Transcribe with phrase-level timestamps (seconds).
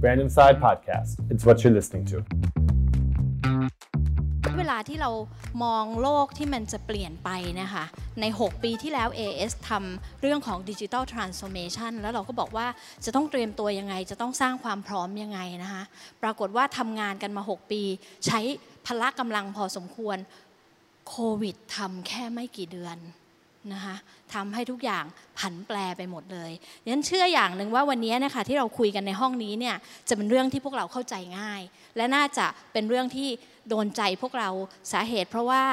[0.00, 1.10] Random Side Podcast.
[1.32, 2.16] It's what you're listening to.
[4.58, 5.10] เวลาที่เรา
[5.64, 7.84] มองโลกที่มันจะเปลี่ยนไปนะคะ
[8.20, 12.66] ใน 6 ปีที่แล้ว AS ทำเรื่องของ Digital Transformation แล้วเราก็บอกว่า
[13.04, 15.82] จะต้องเตรียมตัวยังไง จะต้องสร้างความพร้อมยังไงนะคะ
[16.22, 17.82] ปรากฏว่าทำงานกันมา 6 ปี
[18.26, 18.40] ใช้
[18.86, 20.16] พละกำลังพอสมควร
[21.08, 22.98] โควิดทำแค่ไม่กี่เดือน
[23.74, 23.96] นะคะ
[24.34, 25.04] ทำให้ทุกอย่าง
[25.38, 26.50] ผันแปรไปหมดเลย
[26.88, 29.76] ยันเชื่ออย่างหนึ่งว่าวันนี้นะคะที่เราคุยกันในห้องนี้เนี่ย
[30.08, 31.62] จะเป็นเรื่องที่พวกเราเข้าใจง่าย
[31.96, 33.28] และน่าจะเป็นเรื่องที่
[33.68, 34.50] โดนใจพวกเรา
[34.92, 35.64] สาเหตุ เพราะว่า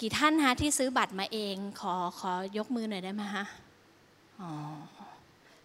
[0.00, 3.44] กี่ท่านฮะที่ซื้อบัตรมาเองขอขอยกมือหน่อยได้ไหมฮะ
[4.40, 4.50] อ๋อ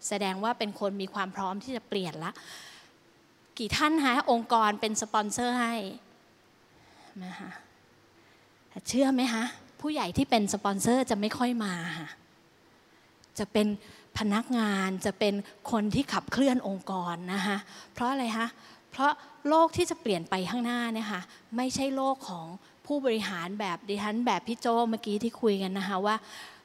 [0.08, 2.32] แสดงว่าเป็นคนมีความพร้อมที่จะเปลี่ยนละ
[3.58, 5.74] กี่ท่านฮะองค์กรเป็นสปอนเซอร์ให้
[7.24, 7.50] นะคะ
[8.88, 9.44] เชื่อไหมฮะ
[9.80, 11.74] ผู้ใหญ่ที่เป็นสปอนเซอร์จะไม่ค่อยมา
[13.38, 13.66] จะเป็น
[14.18, 15.34] พนักงานจะเป็น
[15.70, 17.56] คนที่ขับเคลื่อนองค์กรนะคะ
[17.92, 18.48] เพราะอะไรคะ
[18.90, 19.12] เพราะ
[19.48, 21.20] โลกที่จะเปลี่ยนไปข้างหน้าเนี่ยค่ะ
[21.56, 22.46] ไม่ใช่โลกของ
[22.86, 26.16] ผู้บริหารแบบดิฉันแบบพี่โจเมื่อกี้ที่คุยกันนะคะว่า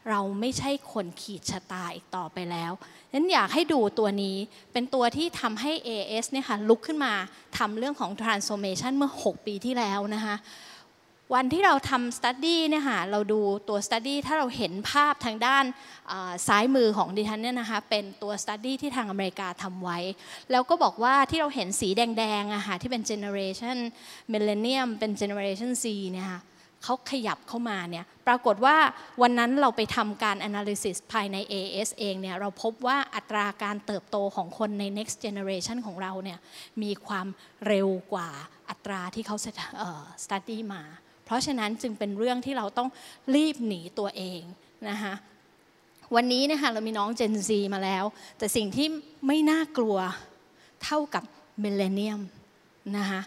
[0.10, 2.72] เราไม่ใช่คนขีดชะตาอีกต่อไปแล้ว
[3.14, 4.38] นั้นอยากให้ดูตัวนี้
[4.74, 7.14] เป็นตัวที่ทำให้ AS เนี่ยค่ะลุกขึ้นมา
[7.58, 10.36] ทำเรื่องของ transformation เมื่อ 6 ปีที่แล้วนะคะ
[11.36, 15.66] วันที่เราทำ study เนี่ยค่ะเราดูตัว study ถ้าเราเห็นภาพทางด้าน
[16.48, 20.00] ซ้ายมือของดิฉันเนี่ยนะคะเป็นตัว study ที่ทางอเมริกาทำไว้
[20.52, 26.42] แล้วก็บอกว่าที่เราเห็นสีแดงๆอะค่ะที่เป็น generation millennium เป็น generation Z เนี่ยค่ะ
[26.84, 28.78] เขาขยับเข้ามาเนี่ยปรากฏว่า
[29.22, 36.40] วันนั้นเราไปทำการ analysis ภายใน AIS เองเนี่ยเราพบว่าอัตราการเติบโตของคนใน next generation ของเราเนี่ย
[36.84, 37.28] มีความ
[37.68, 38.30] เร็วกว่า
[38.70, 39.36] อัตราที่เขา
[40.24, 40.84] study มา
[41.32, 42.90] เพราะฉะนั้นจึงเป็นเรื่องที่เราต้อง
[43.36, 44.42] รีบหนีตัวเอง
[44.90, 45.14] นะคะ
[46.16, 48.04] วันนี้นะคะเรามีน้อง Gen Z มาแล้ว
[48.38, 48.88] แต่สิ่งที่
[49.28, 49.98] ไม่น่ากลัว
[50.84, 51.24] เท่ากับ
[51.64, 52.22] millennium
[52.98, 53.22] นะคะ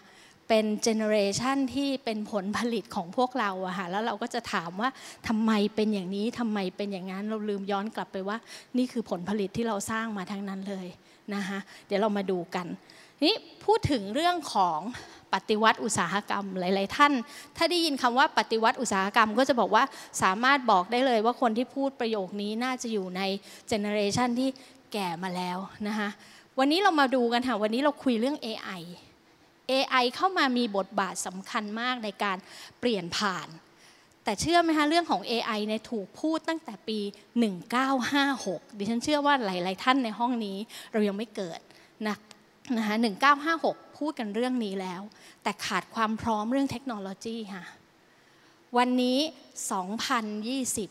[0.47, 4.89] เป็น generation ที่เป็นผลผลิตของพวกเราอะค่ะแล้วเราก็จะถามว่า
[5.27, 8.37] ทำไมเป็นอย่างนี้ทำไมเป็นอย่างนั้นเราลืมย้อนกลับไปว่า
[8.77, 10.87] นี่คือผลผลิตที่เราสร้างมาทั้งนั้นเลย
[11.35, 12.67] นะคะเดี๋ยวเรามาดูกัน
[13.23, 13.35] นี่
[13.65, 14.79] พูดถึงเรื่องของ
[15.35, 17.13] ปฏิวัติอุตสาหกรรมหลาย ๆ ท่าน
[17.57, 19.83] ถ้าได้ยินคำว่าปฏิวัติอุตสาหกรรม ก็จะบอกว่า
[20.23, 23.21] สามารถบอกได้เลยว่าคนที่พูดประโยคนี้น่าจะอยู่ใน
[23.67, 24.49] เจเนอเรชันที่
[24.93, 25.57] แก่มาแล้ว
[25.87, 26.09] นะคะ
[26.59, 28.81] วันนี้เรามาดูกันค่ะวันนี้เราคุยเรื่อง AI
[29.71, 32.37] AI เข้ามามีบทบาทสำคัญมากในการ
[32.79, 33.47] เปลี่ยนผ่าน
[34.23, 36.99] แต่เชื่อไหมคะเรื่องของ AI ในถูกพูดตั้งแต่ปี
[37.89, 40.57] 1956 ดิฉันเชื่อว่าหลาย ๆ ท่านในห้องนี้
[40.91, 41.59] เรายังไม่เกิด
[42.07, 42.15] นะ
[42.77, 42.95] นะคะ
[43.41, 45.01] 1956 พูดกันเรื่องนี้แล้ว
[45.43, 47.63] แต่ขาดความพร้อมเรื่องเทคโนโลยีค่ะ
[48.77, 49.19] วันนี้
[50.81, 50.89] 2020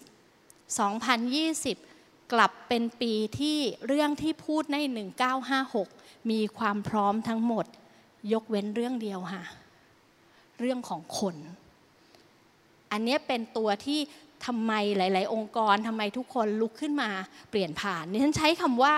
[0.79, 4.77] 2020 กลับเป็นปีที่เรื่องที่พูดใน
[5.55, 7.67] 1956 มีความพร้อมทั้งหมด
[8.33, 9.45] ยกเว้นเรื่องเดียวค่ะ
[10.59, 11.37] เรื่องของคน
[12.93, 14.01] อันนี้เป็นตัวที่
[14.47, 17.11] ทำไมหลาย ๆ องค์กรทำไมทุกคนลุกขึ้นมา
[17.51, 18.95] เปลี่ยนผ่านนี่ฉันใช้คำว่า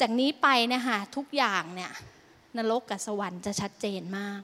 [0.00, 1.92] จากนี้ไปนะคะทุกอย่างเนี่ย
[2.56, 4.42] นรกกับสวรรค์จะชัดเจนมาก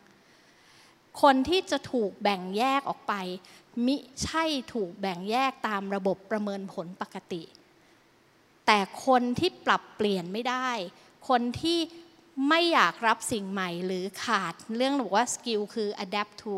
[1.22, 3.14] คนที่จะถูกแบ่งแยกออกไป
[3.86, 4.44] มิใช่
[4.74, 7.42] ถูกแบ่งแยกตามระบบประเมินผลปกติ
[8.66, 10.68] แต่คนที่ปรับเปลี่ยนไม่ได้
[11.28, 11.78] คนที่
[12.48, 16.56] ไม่อยากรับสิ่งใหม่หรือขาดเรื่องบอกว่าสกิลคือ adapt to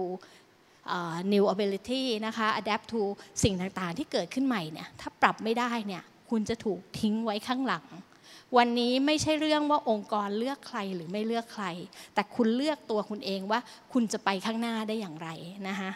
[1.32, 3.02] new ability นะคะ adapt to
[3.42, 7.86] สิ่งต่างๆ ที่เกิดขึ้นใหม่เนี่ย ถ้าปรับไม่ได้เนี่ย คุณจะถูกทิ้งไว้ข้างหลัง
[8.56, 11.66] วันนี้ไม่ใช่เรื่องว่าองค์กรเลือกใครหรือไม่เลือกใคร
[12.14, 13.60] แต่คุณเลือกตัวคุณเองว่า
[13.92, 15.28] คุณจะไปข้างหน้าได้อย่างไร
[15.68, 15.90] นะคะ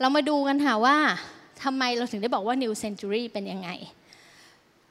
[0.00, 0.96] เรามาดูกันค่ะว่า
[1.62, 3.70] ทำไมเราถึงได้บอกว่า New Century เป็นยังไง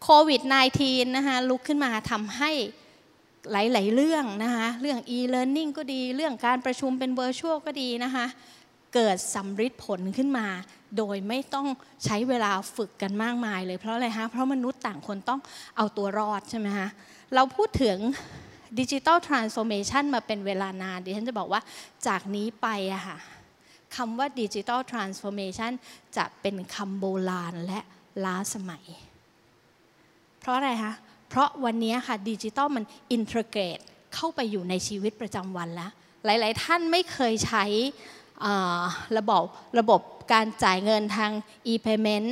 [0.04, 0.42] โควิด
[0.80, 2.52] -19 นะคะลุกขึ้นมาทำให้
[3.52, 8.26] หลาย ๆ เรื่องนะคะ เรื่อง e-learning ก็ดี เรื่องการประชุมเป็น virtual ก็ดีนะคะ
[8.94, 10.48] เกิดสัมฤทธิ์ผลขึ้นมา
[10.98, 11.68] โดยไม่ต้อง
[12.06, 15.40] ใช้เวลาฝึกกันมากมายเลยเพราะอะไรฮะเพราะมนุษย์ต่างคนต้อง
[15.78, 16.90] เอาตัวรอดใช่ไหมฮะ
[17.36, 17.98] เราพูดถึง
[18.80, 21.62] digital transformation มาเป็นเวลานานดิฉันจะบอกว่า
[22.08, 23.18] จากนี้ไปอะค่ะ
[23.96, 25.72] คำว่า digital transformation
[26.18, 27.80] จะเป็นคำโบราณและ
[28.26, 28.86] ล้าสมัย
[30.40, 30.94] เพราะอะไรคะ
[31.30, 33.80] เพราะวันนี้ค่ะดิจิตอลมันอินทิเกรต
[34.16, 35.92] เข้าไปอยู่ในชีวิตประจำวันแล้ว
[36.26, 37.66] หลาย ๆ ท่านไม่เคยใช้
[39.18, 39.44] ระบบ
[39.80, 40.02] ระบบ
[40.34, 41.32] การจ่ายเงินทาง
[41.72, 42.28] e-payment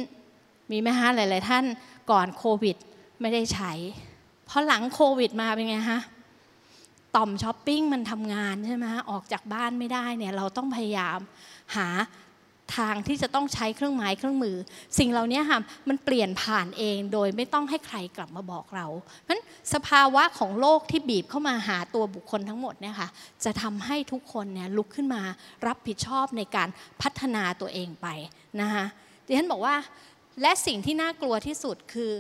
[0.71, 1.65] มีไหมฮะหลาย ๆ ท่าน
[2.11, 2.75] ก่อนโควิด
[3.21, 3.71] ไม่ได้ใช้
[4.45, 6.01] เพราะหลังโควิดมาเป็นไงฮะ
[7.15, 11.19] ต่อมช้อปปิ้งมันทำงานใช่ไหมฮะออกจากบ้านไม่ได้เนี่ยเราต้องพยายาม
[11.75, 11.87] หา
[12.77, 14.55] ทางที่จะต้องใช้เครื่องไม้เครื่องมือ
[14.99, 15.59] สิ่งเหล่านี้ค่ะ
[15.89, 19.41] มันเปลี่ยนผ่านเองโดยไม่ต้องให้ใครกลับมาบอกเราเพราะฉะนั้น
[19.73, 23.09] สภาวะของโลกที่บีบเข้ามาหาตัวบุคคลทั้งหมดเนี่ยค่ะ
[23.43, 25.21] จะทำให้ทุกคนเนี่ยลุกขึ้นมา
[25.67, 26.69] รับผิดชอบในการ
[27.01, 28.07] พัฒนาตัวเองไป
[28.61, 28.85] นะคะ
[29.25, 29.75] ดิฉันบอกว่า
[30.41, 32.13] และสิ่งที่น่ากลัวที่สุดคือ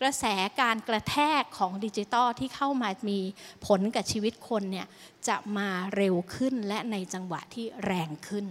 [0.00, 0.24] กระแส
[0.60, 3.18] การกระแทกของดิจิตอลที่เข้ามามี
[3.66, 4.86] ผลกับชีวิตคนเนี่ย
[5.28, 8.46] จะมาเร็วขึ้นและในจังหวะที่แรงขึ้น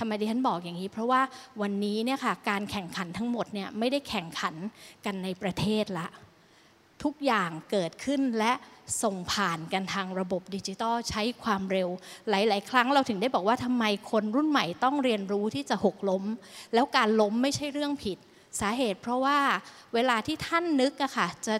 [0.00, 1.20] ทำไมดิฉันบอกอย่างนี้ เพราะว่า
[1.62, 4.54] วันนี้เนี่ยค่ะการแข่งขันทั้งหมดเนี่ยไม่ได้แข่งขัน
[5.04, 6.06] กันในประเทศละ
[7.02, 8.52] ทุกอย่างเกิดขึ้นและ
[9.02, 11.88] ส่งผ่านกันทางระบบดิจิตอลใช้ความเร็ว
[12.28, 16.24] หลาย ๆ ครั้งเราถึงได้บอกว่าทำไมคนรุ่นใหม่ต้องเรียนรู้ที่จะหกล้ม
[16.74, 18.18] แล้วการล้มไม่ใช่เรื่องผิด
[18.60, 19.38] สาเหตุเพราะว่า
[19.94, 21.54] เวลาที่ท่านนึกอะค่ะจะ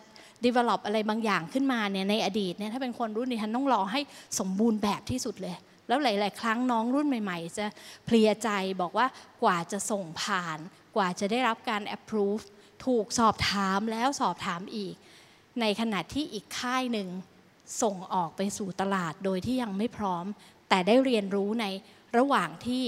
[0.45, 4.01] develop อะไรบางอย่างขึ้นมาเนี่ยในอดีตเนี่ยถ้าเป็นคนรุ่นนี้ท่านต้องรอให้
[4.39, 5.55] สมบูรณ์แบบที่สุดเลย
[5.91, 7.67] แล้วหลาย ๆ ครั้งน้องรุ่นใหม่ ๆ จะ
[8.05, 8.51] เพลียใจ
[8.81, 9.07] บอกว่า
[9.43, 10.59] กว่าจะส่งผ่าน
[10.97, 12.45] กว่าจะได้รับการ approve
[12.87, 14.95] ถูกสอบถามแล้วสอบถามอีก
[15.61, 17.09] ในขณะที่อีกค่ายหนึ่ง
[17.83, 20.25] ส่งออกไปสู่ตลาดโดยที่ยังไม่พร้อม
[20.69, 21.67] แต่ได้เรียนรู้ใน
[22.19, 22.85] ระหว่างที่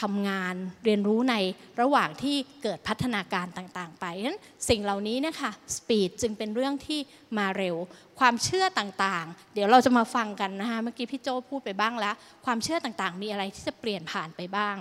[0.00, 0.54] ทำงาน
[0.84, 1.34] เรียนรู้ใน
[1.80, 4.38] ระหว่างที่เกิดพัฒนาการต่างๆ ไปนั้น
[4.68, 7.00] สิ่งเหล่านี้นะคะสปีดจึงเป็นเรื่องที่
[7.38, 7.76] มาเร็ว
[8.18, 12.14] ความเชื่อต่างๆ เดี๋ยวเราจะมาฟังกันนะคะเมื่อกี้พี่โจพูดไปบ้างแล้ว
[12.44, 14.76] ความเชื่อต่างๆ มีอะไรที่จะเปลี่ยนผ่านไปบ้าง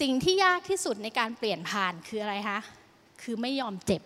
[0.00, 2.60] สิ่งที่ยากที่สุดในการเปลี่ยนผ่านคืออะไรคะ
[3.22, 4.02] คือไม่ยอมเจ็บ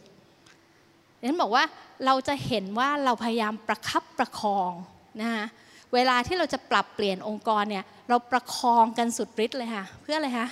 [1.22, 1.64] นั้นบอกว่า
[2.06, 4.72] เราจะเห็นว่าเราพยายามประคับประคอง
[5.20, 5.46] นะคะ
[5.94, 10.48] เวลาที่เราจะปรับเปลี่ยนองค์กรเนี่ยเราประคองกันสุดฤทธิ์เลยค่ะ เพื่ออะไรคะ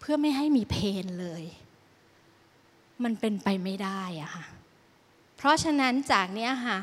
[0.00, 1.44] เพื่อไม่ให้มีเพนเลย
[3.04, 4.44] มันเป็นไปไม่ได้อะค่ะ
[5.36, 6.78] เพราะฉะนั้นจากนี้ค่ะ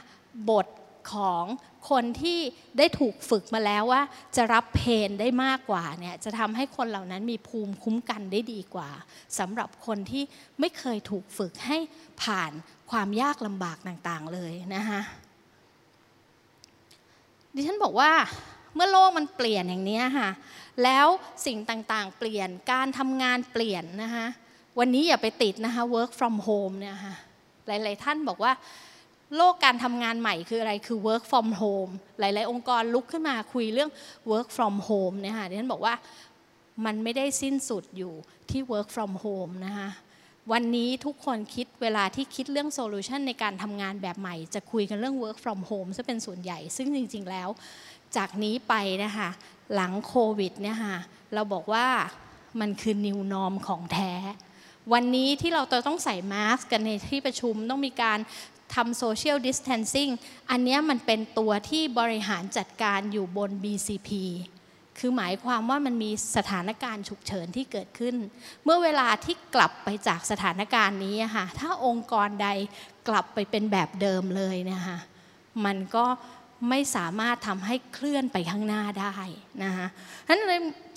[0.50, 0.68] บท
[1.14, 1.46] ของ
[1.90, 2.40] คนที่
[2.78, 4.02] ได้ถูกฝึกมาแล้วว่า
[4.36, 8.90] จะรับเพนได้มากกว่าเนี่ยจะทำให้คนเหล่านั้นมีภูมิคุ้มกันได้ดีกว่า
[9.40, 10.24] สำหรับคนที่
[10.60, 11.78] ไม่เคยถูกฝึกให้
[12.24, 12.52] ผ่าน
[12.92, 15.00] ความยากลำบากต่างๆเลยนะคะ
[17.56, 18.12] ดิฉันบอกว่า
[18.76, 20.30] เมื่อโลกมันเปลี่ยนอย่างนี้ค่ะ
[20.84, 21.08] แล้ว
[21.46, 24.26] สิ่งต่างๆ เปลี่ยนการทำงานเปลี่ยนนะคะ
[24.80, 27.16] วันนี้อย่าไปติดนะคะ work from home เนี่ยค่ะ
[27.68, 28.52] หลาย ๆ ท่านบอกว่า
[29.38, 33.92] โลกการทำงานใหม่คืออะไรคือ work from home หลาย ๆ องค์กรลุกขึ้นมาคุยเรื่อง
[34.32, 35.94] work from home เนี่ยค่ะดิฉันบอกว่า
[36.86, 38.14] มันไม่ได้สิ้นสุดอยู่
[38.50, 39.90] ที่ work from home นะคะ
[40.52, 47.50] วันนี้ทุกคนคิดเวลาที่คิดเรื่องโซลูชันในการทำงานแบบใหม่ จะคุยกันเรื่อง work from home ซะเป็นส่วนใหญ่ ซึ่งจริง ๆ แล้ว
[48.16, 48.74] จากนี้ไป
[49.04, 49.30] นะคะ
[49.74, 50.98] หลังโควิดเนี่ยค่ะ
[51.34, 51.88] เราบอกว่า
[52.60, 54.14] มันคือ new norm ของแท้
[54.94, 58.20] วันนี้ที่เราต้องใส่มาสก์กันในที่ประชุมต้องมีการ
[58.76, 60.10] ทำโซเชียลดิสเทนซิ่ง
[60.50, 64.10] อันนี้มันเป็นตัวที่บริหารจัดการอยู่บน BCP
[65.00, 68.16] คือหมายความว่ามันมีสถานการณ์ฉุกเฉินที่เกิดขึ้น
[68.64, 72.50] เมื่อเวลาที่กลับไปจากสถานการณ์นี้ค่ะถ้าองค์กรใด
[73.08, 74.98] กลับไปเป็นแบบเดิมเลยนะคะ
[75.66, 76.06] มันก็
[76.70, 79.16] ไม่สามารถทำให้เคลื่อนไปข้างหน้าได้
[79.64, 79.88] นะคะ
[80.26, 80.42] ฉะนั้น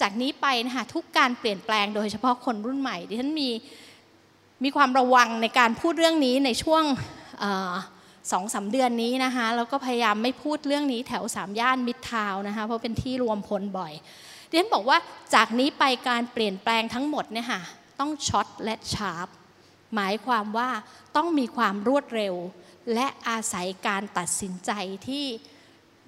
[0.00, 3.50] จากนี้ไปนะคะทุกการเปลี่ยนแปลงโดยเฉพาะคนรุ่นใหม่ดิฉันมี
[4.64, 6.84] มีความระวังในการพูดเรื่องนี้ในช่วง
[8.32, 13.93] สองสาเดือนนี้นะคะแล้วก็พยายามไม่พูดเรื่องนี้แถวสามย่านมิดทาวนะคะเพราะเป็นที่รวมพลบ่อย
[14.49, 14.99] ดิฉันบอกว่า
[15.34, 17.61] จากนี้ไปการเปลี่ยนแปลงทั้งหมดเนี่ยค่ะ
[18.00, 19.26] ต้องช็อตและชาร์ป
[19.94, 20.68] หมายความว่า
[21.16, 22.35] ต้องมีความรวดเร็ว
[22.95, 24.71] และอาศัยการตัดสินใจ
[25.09, 25.25] ที่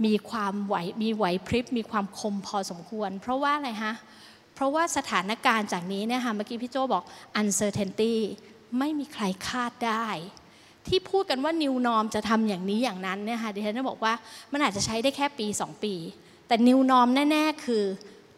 [0.04, 3.94] มีความไหวมีไหวพริบมีความคมพอสมควร เพราะว่าอะไรฮะ
[4.54, 7.04] เพราะว่าสถานการณ์จากนี้เนี่ยค่ะเมื่อกี้พี่โจบอก
[7.40, 8.14] uncertainty
[8.78, 10.08] ไม่มีใครคาดได้
[10.88, 14.14] ที่พูดกันว่า New Norm จะทำอย่างนี้อย่างนั้นเนี่ยค่ะดิฉันจะบอกว่า
[14.52, 15.94] มันอาจจะใช้ได้แค่ปี 2 ปี
[16.46, 17.84] แต่ New Norm แน่ ๆ คือ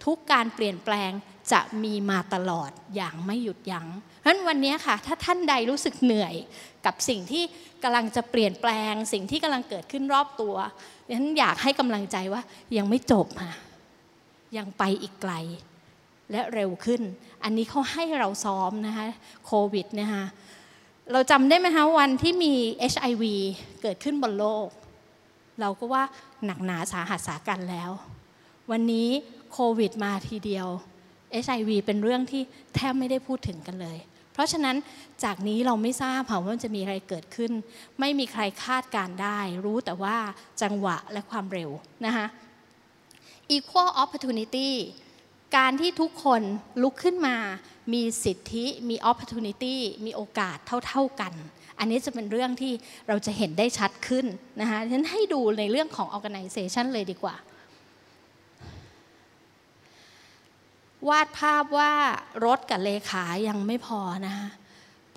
[0.04, 1.10] ทุกการเปลี่ยนแปลง
[1.52, 3.86] จะมีมาตลอดอย่างไม่หยุดยัง้ง
[4.20, 6.34] เพราะฉะนั้นวันนี้ค่ะ ถ้าท่านใดรู้สึกเหนื่อย
[6.86, 7.44] กับสิ่งที่
[7.82, 10.54] กำลังจะเปลี่ยนแปลง สิ่งที่กำลังเกิดขึ้นรอบตัว
[11.06, 12.42] ดิฉันอยากให้กำลังใจว่า
[12.76, 13.52] ยังไม่จบค่ะ
[14.56, 15.32] ยังไปอีกไกล
[16.30, 17.02] และเร็วขึ้น
[17.44, 19.06] อันนี้เขาให้เราซ้อมนะคะ
[19.46, 20.24] โควิดนะคะ
[21.12, 22.54] เราจำได้ไหมคะวันที่มี
[22.92, 23.24] HIV
[23.82, 24.68] เกิดขึ้นบนโลก
[25.60, 26.02] เราก็ว่า
[26.44, 27.90] หนักหนาสาหัสสากันแล้ว
[28.70, 29.08] วันนี้
[29.52, 30.68] โควิดมาทีเดียว
[31.44, 32.42] HIV เป็นเรื่องที่
[32.74, 33.98] แทบไม่ได้พูดถึงกันเลย
[34.32, 34.76] เพราะฉะนั้น
[35.24, 37.52] จากนี้เราไม่ทราบว่ามันจะมีอะไรเกิดขึ้น
[38.00, 40.16] ไม่มีใครคาดการได้ รู้แต่ว่า
[40.62, 41.70] จังหวะและความเร็ว
[42.06, 42.26] นะคะ
[43.56, 44.70] equal opportunity
[45.56, 46.42] การที่ทุกคน
[46.82, 47.36] ลุกขึ้นมา
[47.92, 50.56] มีสิทธิมี opportunity มีโอกาส
[50.86, 51.32] เท่า ๆกัน
[51.78, 52.72] อันนี้จะเป็นเรื่องที่
[53.08, 54.26] เราจะเห็นได้ชัดขึ้น
[54.60, 57.36] นะคะฉันให้ดูในเรื่องของ organization เลยดีกว่า
[61.08, 61.92] วาดภาพว่า
[62.44, 64.48] รถกับเลขายังไม่พอนะคะ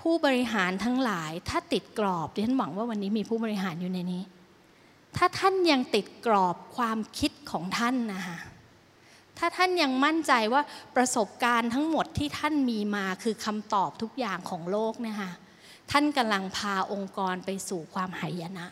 [0.02, 4.24] ผู้บริหารทั้งหลายถ้าติดกรอบดิฉันหวังว่าวันนี้มีผู้บริหารอยู่ในนี้
[5.18, 8.38] ถ้าท่านยังติดกรอบความคิดของท่านนะคะ
[9.46, 10.62] ถ้าท่านยังมั่นใจว่า
[10.96, 15.32] ประสบการณ์ทั้งหมดที่ท่านมีมาคือคำตอบทุกอย่างของโลกเนะคะ
[15.92, 18.68] ท่านกำลังพาองค์กรไปสู่ความหายนะ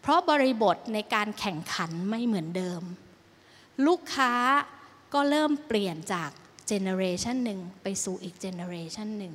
[0.00, 2.82] เพราะบริบทในการแข่งขันไม่เหมือนเดิม
[3.86, 4.32] ลูกค้า
[5.14, 6.30] ก็เริ่มเปลี่ยนจาก
[6.66, 9.34] generation หนึ่งไปสู่อีก generation หนึ่ง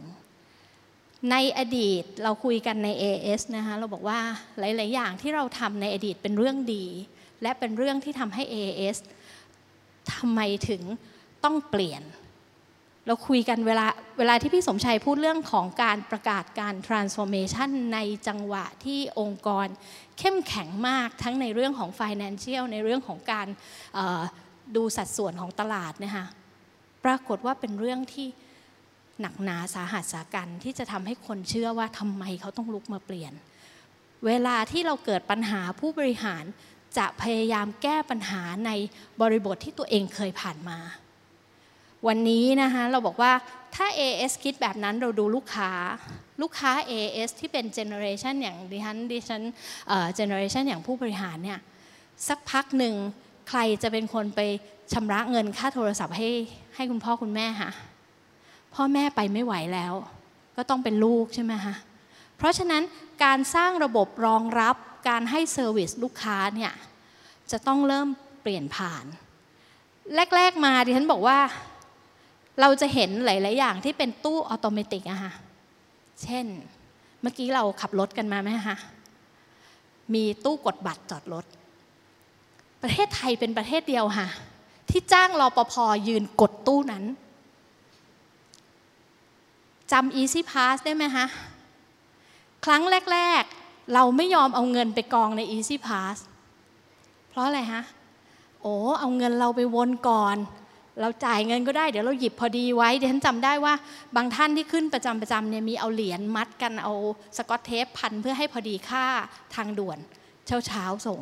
[1.32, 4.20] ในอดีตเราคุยกันใน AS นะคะเราบอกว่า
[4.60, 6.86] หลาย ๆ อย่างที่เราทำในอดีตเป็นเรื่องดี
[7.42, 8.98] และเป็นเรื่องที่ทำให้ AS
[10.16, 10.82] ทำไมถึง
[11.44, 12.04] ต้องเปลี่ยน
[13.08, 13.88] เราคุยกันเวลา
[14.18, 19.68] เวลาที่พี่สมชัยพูดเรื่องของการประกาศการ transformation ในจังหวะที่องค์กร
[20.20, 23.48] เข้มแข็งมากทั้งในเรื่องของ financial ในเรื่องของการ
[24.76, 26.26] ดูสัดส่วนของตลาดนะคะ
[27.06, 28.28] ปรากฏว่าเป็นเรื่องที่
[29.22, 33.34] หนักหนาสาหัสสากันที่จะทำให้คนเชื่อว่าทำไมเขาต้องลุกมาเปลี่ยน
[34.26, 36.44] เวลาที่เราเกิดปัญหาผู้บริหาร
[36.98, 38.72] จะพยายามแก้ปัญหาใน
[39.22, 40.78] บริบทที่ตัวเองเคยผ่านมา
[42.08, 43.32] วันนี้นะคะเราบอกว่า
[43.76, 45.72] ถ้า AS คิดแบบนั้นเราดูลูกค้า
[46.42, 49.42] ลูกค้า AS ที่เป็นเจเนอเรชันอย่างดิฉันดิฉัน
[50.16, 51.60] เจเนอเรชันอย่างผู้บริหารเนี่ย
[52.28, 52.94] สักพักหนึ่ง
[53.50, 54.40] ใครจะเป็นคนไป
[54.94, 56.30] ชำระเงินค่าโทรศัพท์ให้
[56.76, 57.72] ให้คุณพ่อคุณแม่คะ
[58.74, 59.94] พ่อแม่ไปไม่ไหวแล้ว
[60.58, 61.74] ก็ต้องเป็นลูกใช่ไหมคะ
[62.38, 62.84] เพราะฉะนั้น
[63.24, 64.76] การสร้างระบบรองรับ
[65.08, 66.74] การให้เซอร์วิสลูกค้าเนี่ย
[67.52, 68.08] จะต้องเริ่ม
[68.42, 69.06] เปลี่ยนผ่าน
[70.36, 71.40] แรก ๆ มาดิฉันบอกว่า
[72.62, 75.34] เราจะเห็นหลาย ๆ อย่างที่เป็นตู้อัตโนมัติอะค่ะ
[76.24, 76.46] เช่น
[77.22, 78.78] เมื่อกี้เราขับรถกันมาไหมคะ
[80.14, 81.46] มีตู้กดบัตรจอดรถ
[82.82, 84.28] ประเทศไทยเป็นประเทศเดียวค่ะ
[84.90, 85.74] ที่จ้างรอปภ
[86.08, 87.04] ยืนกดตู้นั้น
[89.92, 91.26] จำ Easy Pass ได้ไหมคะ
[92.66, 93.59] ครั้งแรก ๆ
[93.94, 96.18] เราไม่ยอมเอาเงินไปกองใน Easy Pass
[97.30, 97.84] เพราะอะไรฮะ
[98.62, 100.38] โอ้เอาเงินเราไปวนก่อน
[101.02, 103.74] เราจ่ายเงินก็ได้ เดี๋ยวเราหยิบพอดีไว้เดี๋ยวฉันจำได้ว่า
[104.16, 106.94] บางท่านที่ขึ้นประจำประจำเนี่ยมีเอาเหรียญมัดกันเอา
[107.38, 109.06] สกอตเทปพันเพื่อให้พอดีค่า
[109.56, 110.00] ทางด่วน
[110.46, 111.22] เช้าเช้าส่ง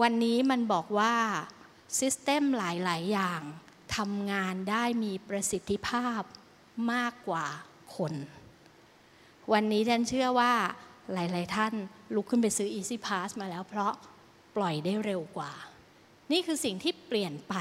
[0.00, 1.14] วันนี้มันบอกว่า
[1.98, 3.40] ซิสเต็มหลาย ๆ อย่าง
[3.96, 6.22] ทำงานได้มีประสิทธิภาพ
[6.92, 7.46] มากกว่า
[7.96, 8.14] คน
[9.52, 10.52] วันนี้ฉันเชื่อว่า
[11.12, 11.72] หลาย ๆ ท่าน
[12.14, 13.92] ลุกขึ้นไปซื้อ Easy Pass มาแล้ว เพราะ
[14.56, 15.52] ปล่อยได้เร็วกว่า
[16.32, 17.54] นี่คือสิ่งที่เปลี่ยนไป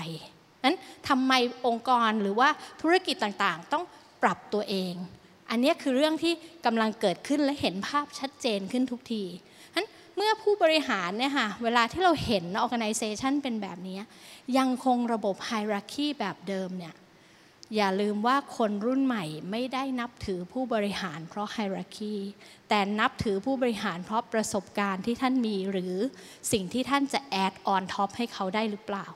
[0.66, 0.78] นั้น
[1.08, 1.34] ทำไม
[1.68, 2.50] องค์กรหรือว่า
[2.82, 3.84] ธุรกิจต่าง ๆ ต้อง
[4.24, 4.94] ปรับตัวเอง
[5.50, 6.34] อันนี้คือเรื่องที่
[6.66, 9.24] กำลังเกิดขึ้นและเห็นภาพชัดเจนขึ้นทุกที
[9.76, 14.00] นั้นเมื่อผู้บริหารเนี่ยค่ะเวลาที่เราเห็น organization เป็นแบบนี้
[14.58, 16.96] ยังคงระบบ hierarchy แบบเดิมเนี่ย
[17.76, 22.16] อย่าลืมว่าคนรุ่นใหม่ไม่ได้นับถือผู้บริหารเพราะ hierarchy
[22.70, 25.96] แต่นับถือผู้บริหารเพราะประสบการณ์ที่ท่านมีหรือ
[26.52, 29.08] สิ่งที่ท่านจะ add on top ให้เขาได้หรือเปล่า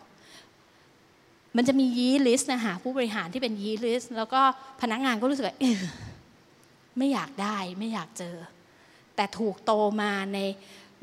[1.58, 4.42] มันจะมียี้ list นะคะผู้บริหารที่เป็นยี้ list แล้วก็
[4.82, 5.58] พนักงานก็รู้สึกว่า
[6.98, 8.36] ไม่อยากได้ไม่อยากเจอ
[9.16, 10.40] แต่ถูกโตมาใน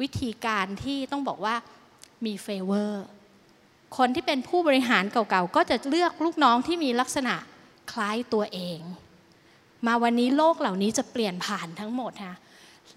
[0.00, 1.54] วิธีการที่ต้องบอกว่า
[2.26, 3.04] มีเฟเวอร์
[3.96, 7.34] คนที่เป็นผู้บริหารเก่าๆ ก็จะเลือกลูกน้องที่มีลักษณะ
[7.92, 8.80] คล้ายตัวเอง
[9.86, 12.36] มาวันนี้โลกเหล่านี้จะเปลี่ยนผ่านทั้งหมดค่ะ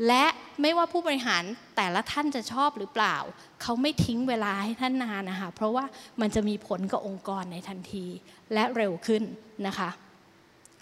[0.08, 0.26] และ
[0.62, 1.44] ไม่ว่าผู้บริหาร
[1.76, 3.16] แต่ละท่านจะชอบหรือเปล่า
[3.62, 5.86] เขาไม่ทิ้งเวลาให้ท่านนานนะคะ เพราะว่า
[6.22, 8.06] มันจะมีผลกับองค์กรในทันที
[8.54, 9.24] และเร็วขึ้น
[9.68, 9.90] นะคะ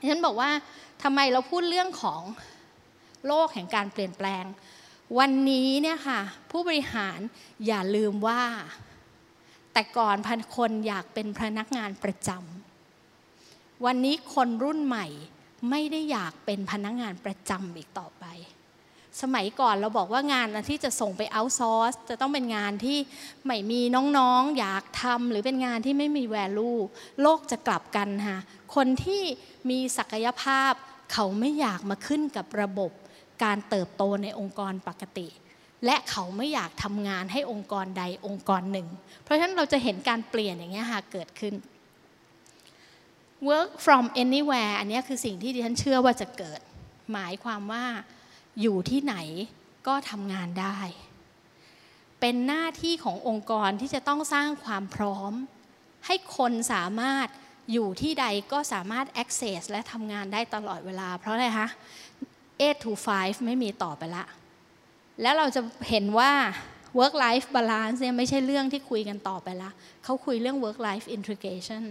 [0.10, 0.50] ฉันบอกว่า
[1.04, 2.22] ทำไมเราพูดเรื่องของ
[3.28, 4.46] โลกแห่งการเปลี่ยนแปลง
[5.20, 6.20] วันนี้เนี่ยค่ะ
[6.52, 7.20] ผู้บริหาร
[7.68, 8.42] อย่าลืมว่า
[9.74, 15.08] แต่ก่อนพันคนอยากเป็นพนักงานประจำวันนี้คนรุ่นใหม่
[15.70, 18.26] ไม่ได้อยากเป็นพนักงานประจำอีกต่อไป
[19.22, 22.98] สมัยก่อนเราบอกว่างานที่จะส่งไปเอาซอร์สจะต้องเป็นงานที่
[23.46, 23.82] ไม่มี
[24.18, 26.72] น้องๆ อยากทำหรือเป็นงานที่ไม่มีแวลู
[27.22, 28.40] โลกจะกลับกันค่ะ
[28.76, 29.24] คนที่
[29.70, 30.74] มีศักยภาพ
[31.14, 32.92] เขาไม่อยากมาขึ้นกับระบบ
[33.44, 35.28] การเติบโตในองค์กรปกติ
[35.86, 38.88] และเขาไม่อยากทำงานให้องค์กรใดองค์กรหนึ่ง
[39.24, 41.54] เพราะฉะนั้นเราจะเห็นการเปลี่ยนอย่างเงี้ยค่ะเกิดขึ้น
[43.50, 46.60] work from anywhere อันนี้คือสิ่งที่ดิฉันเชื่อว่าจะเกิด
[47.14, 47.86] หมายความว่า
[48.62, 49.16] อยู่ที่ไหน
[49.88, 50.78] ก็ทำงานได้
[52.20, 55.34] เป็นหน้าที่ขององค์กรที่จะต้องสร้างความพร้อม
[56.06, 57.28] ให้คนสามารถ
[57.72, 61.68] อยู่ที่ใดก็สามารถ access และทำงานได้ตลอดเวลา เพราะอะไรคะ
[62.26, 64.26] 8 to 5 ไม่มีต่อไปละ
[65.22, 66.32] แล้วเราจะเห็นว่า
[67.00, 69.72] work life balance เนี่ยไม่ใช่เรื่องที่คุยกันต่อไปละ
[70.04, 71.84] เขาคุยเรื่อง work life integration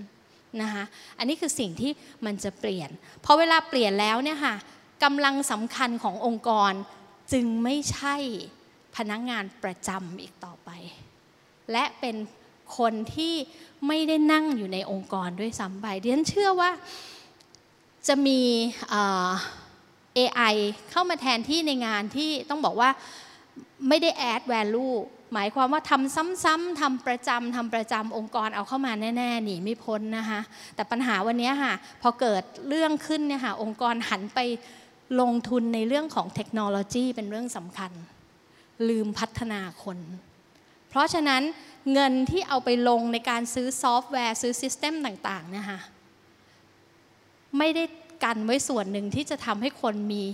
[0.63, 0.85] นะคะ
[1.19, 1.93] อันนี้คือสิ่งที่
[2.27, 2.91] มันจะเปลี่ยน
[3.25, 4.55] พอเวลาเปลี่ยนแล้วเนี่ยค่ะ
[5.05, 6.73] กำลังสำคัญขององค์กร
[7.33, 8.17] จึงไม่ใช่
[8.97, 10.71] พนักงานประจำอีกต่อไป
[11.73, 12.17] และเป็น
[12.79, 13.35] คนที่
[13.87, 16.71] ไม่ได้นั่งอยู่ในองค์กรด้วยซ้ำไปดิฉันเชื่อว่า
[18.09, 18.41] จะมี
[20.19, 20.55] AI
[20.91, 22.91] เข้ามาแทนที่ในงานที่ต้องบอกว่า
[23.89, 24.95] ไม่ได้ add value
[25.35, 30.41] หมายความว่าทำซ้ำๆทำประจำทำประจำองค์กรเอาเข้ามาแน่ๆหนีไม่พ้นนะคะ
[30.75, 34.41] แต่ปัญหาวันนี้ค่ะพอเกิดเรื่องขึ้นเนี่ยค่ะองค์กรหันไป
[35.21, 37.93] ลงทุนในเรื่องของเทคโนโลยีเป็นเรื่องสำคัญ
[38.89, 39.99] ลืมพัฒนาคน
[40.89, 41.43] เพราะฉะนั้น
[41.93, 45.79] เงินที่เอาไปลงในการซื้อซอฟต์แวร์ ซื้อซิสเต็มต่างๆนะคะ
[47.59, 47.85] ไม่ได้
[48.25, 50.25] กันไว้ส่วนหนึ่งที่จะทำให้คนมี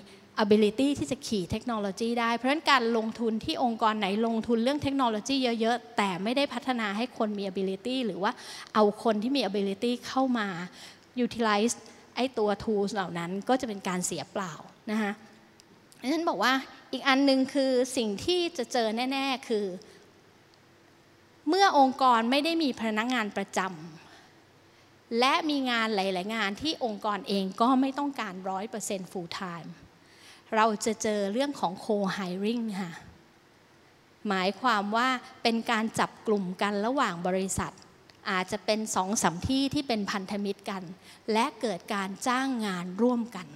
[0.43, 8.33] ability ที่จะขี่เทคโนโลยีได้ เพราะฉะนั้นการลงทุนที่องค์กรไหนลงทุนเรื่องเทคโนโลยีเยอะๆ แต่ไม่ได้พัฒนาให้คนมี ability หรือว่า
[8.75, 10.49] เอาคนที่มี ability เข้ามา
[11.25, 11.75] utilize
[12.17, 14.53] ไอ้ตัว tools เหล่านั้นก็จะเป็นการเสียเปล่า
[14.91, 15.12] นะคะ
[16.03, 16.53] ฉะนั้นบอกว่า
[16.93, 19.67] อีกอันหนึ่งคือสิ่งที่จะเจอแน่ ๆ คือ
[21.49, 24.03] เมื่อองค์กรไม่ได้มีพนักงานประจำ
[25.18, 29.70] และมีงานหลาย ๆ งานที่องค์กรเองก็ไม่ต้องการร้อยเปอร์เซ็นต์ full time
[30.54, 32.92] เราจะเจอเรื่องของ co-hiring ค่ะ
[34.28, 35.08] หมายความว่า
[35.42, 37.73] เป็นการจับกลุ่มกันระหว่างบริษัท
[38.30, 40.82] อาจจะเป็นสองสามที่ที่เป็นพันธมิตรกัน
[41.32, 43.46] และเกิดการจ้างงานร่วมกัน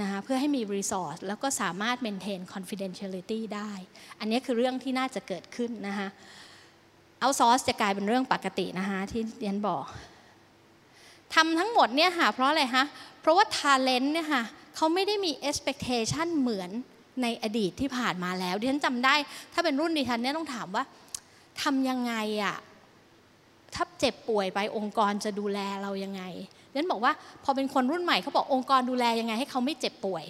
[0.00, 3.72] นะคะเพื่อให้มีรีซอสแล้วก็สามารถ maintain confidentiality ได้
[4.18, 6.08] อันนี้คือเรื่องที่น่าจะเกิดขึ้นนะคะ
[7.20, 9.84] เอาซอสจะกลายเป็นเรื่องปกตินะคะที่เรียนบอก
[11.34, 12.84] ทำทั้งหมดเนี่ยค่ะเพราะอะไรคะ
[13.20, 14.42] เพราะว่า talent เนี่ยค่ะ
[14.76, 16.70] เขาไม่ได้มี expectation เหมือน
[17.22, 19.14] ในอดีตที่ผ่านมาแล้วดิฉันจำได้
[19.52, 20.84] ถ้าเป็นรุ่นดิฉันเนี่ยต้องถามว่า
[21.62, 22.56] ทำยังไงอะ
[23.74, 26.22] ถ้าเจ็บป่วยไปองค์กรจะดูแลเรายังไง
[26.70, 27.12] ดิฉันบอกว่า
[27.44, 30.24] พอเป็นคนรุ่นใหม่เขาบอกองค์กรดูแลยังไงให้เขาไม่เจ็บป่วย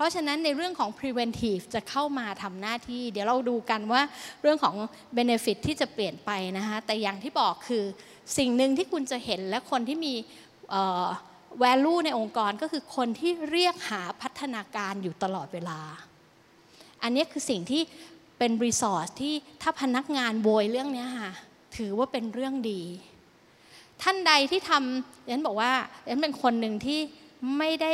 [0.00, 4.02] ราะฉะนั้นในเรื่องของ preventive จะเข้ามาทำหน้าที่ เดี๋ยวเราดูกันว่า
[4.42, 4.74] เรื่องของ
[5.16, 7.84] benefit ที่จะเปลี่ยนไปนะคะแต่อย่างที่บอกคือ
[8.38, 10.14] สิ่งหนึ่งที่คุณจะเห็นและคนที่มี
[11.62, 15.80] value ในองค์กรก็คือคนที่เรียกหาพัฒนาการอยู่ตลอดเวลา
[17.02, 17.82] อันนี้คือสิ่งที่
[18.38, 21.32] เป็นรีสอร์ทที่ถ้าพนักงานโวยเรื่องนี้ค่ะ
[21.76, 22.82] ถือว่าเป็นเรื่องดี
[24.02, 25.72] ท่านใดที่ทำฉันบอกว่า
[26.08, 27.00] ฉันเป็นคนหนึ่งที่
[27.58, 27.92] ไม่ได้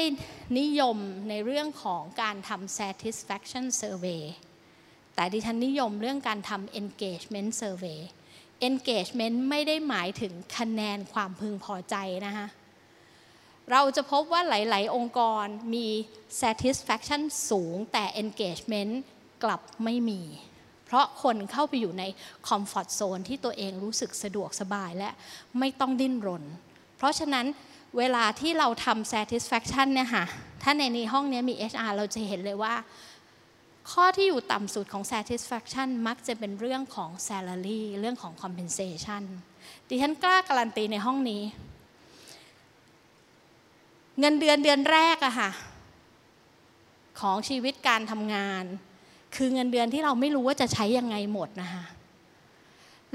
[0.58, 0.96] นิยม
[1.28, 4.22] ในเรื่องของการทำ satisfaction survey
[5.14, 8.00] แต่ดิฉันนิยมเรื่องการทำ engagement survey
[8.68, 12.46] engagement ไม่ได้หมายถึงคะแนนความพึงพอใจนะคะ
[13.70, 15.86] เราจะพบว่าหลาย ๆ องค์กรมี
[16.42, 18.92] satisfaction สูงแต่ engagement
[19.44, 20.22] กลับไม่มี
[20.84, 22.04] เพราะคนเข้าไปอยู่ใน
[22.48, 25.10] comfort zone ที่ตัวเองรู้สึกสะดวกสบายและ
[25.58, 26.44] ไม่ต้องดิ้นรน
[26.96, 27.46] เพราะฉะนั้น
[27.98, 30.24] เวลาที่เราทำ satisfaction เนี่ยค่ะ
[30.62, 32.74] ถ้าในนี้ห้องนี้มี HR เราจะเห็นเลยว่า
[33.92, 39.22] ข้อที่อยู่ต่ำสุดของ satisfaction มักจะเป็นเรื่องของ salary เรื่องของ compensation
[39.88, 41.42] ดิฉันกล้าการันตีในห้องนี้
[44.20, 45.50] เงินเดือนเดือนแรกอะค่ะ
[47.20, 48.64] ของชีวิตการทำงาน
[49.36, 51.84] คือเงินเดือนที่เราไม่รู้ว่าจะใช้ยังไงหมดนะคะ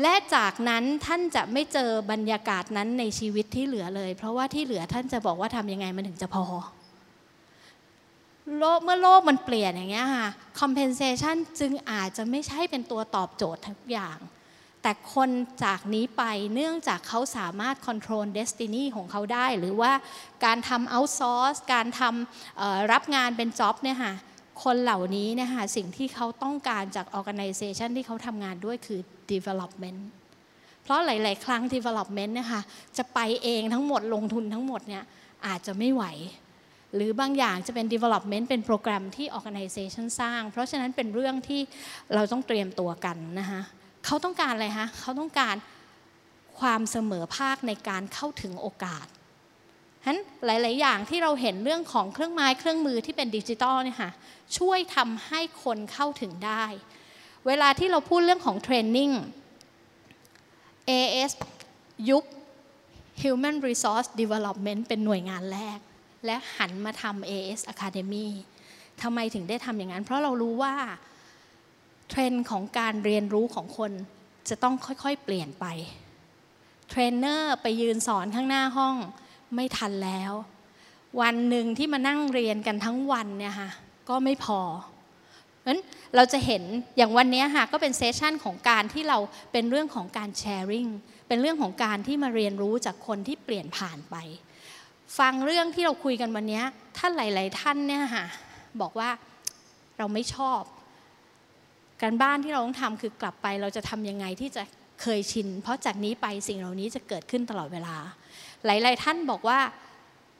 [0.01, 6.43] และจากนั้นท่านจะไม่เจอบรรยากาศนั้นในชีวิตที่เหลือเลย เพราะว่าที่เหลือท่านจะบอกว่าทำยังไงมันถึงจะพอ
[8.57, 14.17] โลกเมื่อโลกมันเปลี่ยนอย่างเงี้ยค่ะ compensation จึงอาจจะไม่ใช่เป็นตัวตอบโจทย์ทุกอย่าง
[14.81, 15.29] แต่คน
[15.63, 16.23] จากนี้ไป
[16.53, 19.91] เนื่องจากเขาสามารถควบคุมเดสตินีของเขาได้ หรือว่า
[20.45, 24.13] การทำเอาท์ซอร์สการทำรับงานเป็นจ็อบเนี่ยค่ะ
[24.63, 28.99] คนเหล่านี้นี่ยค่ะสิ่งที่เขาต้องการจาก organization ที่เขาทำงานด้วยคือ
[29.31, 30.01] development
[30.83, 32.61] เพราะหลาย ๆ ครั้ง development นี่ยค่ะ
[32.97, 35.03] จะไปเองทั้งหมดลงทุนทั้งหมดเนี่ย
[35.47, 36.03] อาจจะไม่ไหว
[36.95, 41.61] หรือบางอย่างจะเป็น development เป็นโปรแกรมที่ organization สร้าง เพราะฉะนั้นเป็นเรื่องที่
[42.13, 43.61] เราต้องเตรียมตัวกันนะคะ
[44.05, 45.55] เขาต้องการอะไรคะเขาต้องการ
[46.59, 49.05] ความเสมอภาคในการเข้าถึงโอกาส
[50.03, 54.11] ฉะนั้นหลาย ๆ อย่างที่เราเห็นเรื่องของเครื่องไม้เครื่องมือที่เป็นดิจิตอลเนี่ยค่ะ
[54.57, 56.65] ช่วยทำให้คนเข้าถึงได้
[57.47, 59.11] เวลาที่เราพูดเรื่องของเทรนนิ่ง
[60.89, 61.31] AS
[62.09, 62.25] ยุค
[63.21, 65.79] Human Resource Development เป็นหน่วยงานแรก
[66.25, 68.27] และหันมาทำ AS Academy
[69.01, 70.75] ทำไมถึงได้ทำอย่างนั้น เพราะเรารู้ว่า
[72.09, 73.91] เทรนด์ของการเรียนรู้ของคน
[74.49, 75.65] จะต้องค่อย ๆ เปลี่ยนไป
[76.89, 78.95] เทรนเนอร์ไปยืนสอนข้างหน้าห้อง
[79.55, 80.33] ไม่ทันแล้ว
[81.21, 83.69] วันหนึ่งที่มานั่งเรียนกันทั้งวันเนี่ยค่ะ
[84.09, 84.59] ก็ไม่พอ
[85.67, 85.81] นั้น
[86.15, 86.63] เราจะเห็น
[86.97, 89.17] อย่างวันนี้ค่ะก็เป็น session ของการที่เรา
[89.51, 90.87] เป็นเรื่องของการ sharing
[91.27, 94.15] เป็นเรื่องของการที่มาเรียนรู้จากคนที่เปลี่ยนผ่านไป
[95.19, 96.61] ฟังเรื่องที่เราคุยกันวันนี้
[96.97, 98.25] ท่านหลาย ๆ ท่านเนี่ยค่ะ
[98.81, 99.09] บอกว่า
[99.97, 100.61] เราไม่ชอบ
[102.01, 104.63] การบ้านที่เราต้องทำคือกลับไปเราจะทำยังไงที่จะ
[105.01, 107.95] เคยชิน เพราะจากนี้ไปสิ่งเหล่านี้จะเกิดขึ้นตลอดเวลา
[108.65, 109.59] หลาย ๆ ท่านบอกว่า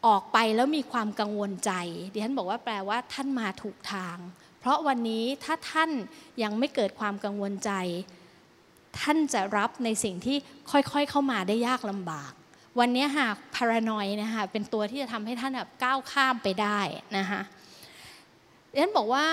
[0.08, 1.72] ออกไปแล้วมีความกังวลใจ
[2.14, 4.18] ดิฉันบอกว่าแปลว่าท่านมาถูกทาง
[4.60, 5.92] เพราะวันนี้ถ้าท่าน
[6.44, 7.72] ยังไม่เกิดความกังวลใจ
[9.00, 10.38] ท่านจะรับในสิ่งที่
[10.72, 12.32] ค่อย ๆ เข้ามาได้ยากลำบาก
[12.80, 16.80] วันนี้หากพารานอยนะคะเป็นตัวที่จะทำให้ท่านแบบก้าวข้ามไปได้
[17.18, 17.42] นะคะ
[18.72, 19.28] ดิฉันบอกว่า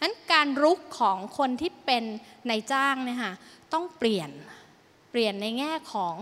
[0.00, 2.04] นั้นการรุกของคนที่เป็น
[2.48, 3.32] นายจ้างเนี่ยค่ะ
[3.72, 4.30] ต้องเปลี่ยน
[5.10, 6.14] เปลี่ยนในแง่ของ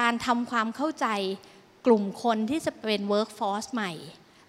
[0.00, 1.06] การทำความเข้าใจ
[1.86, 3.92] กลุ่มคนที่จะเป็น workforce ใหม่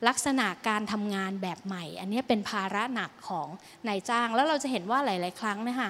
[0.07, 3.47] ลักษณะการทำงานแบบใหม่ อันนี้เป็นภาระหนักของ
[3.88, 5.89] นายจ้าง แล้วเราจะเห็นว่าหลาย ๆ ครั้งนะคะ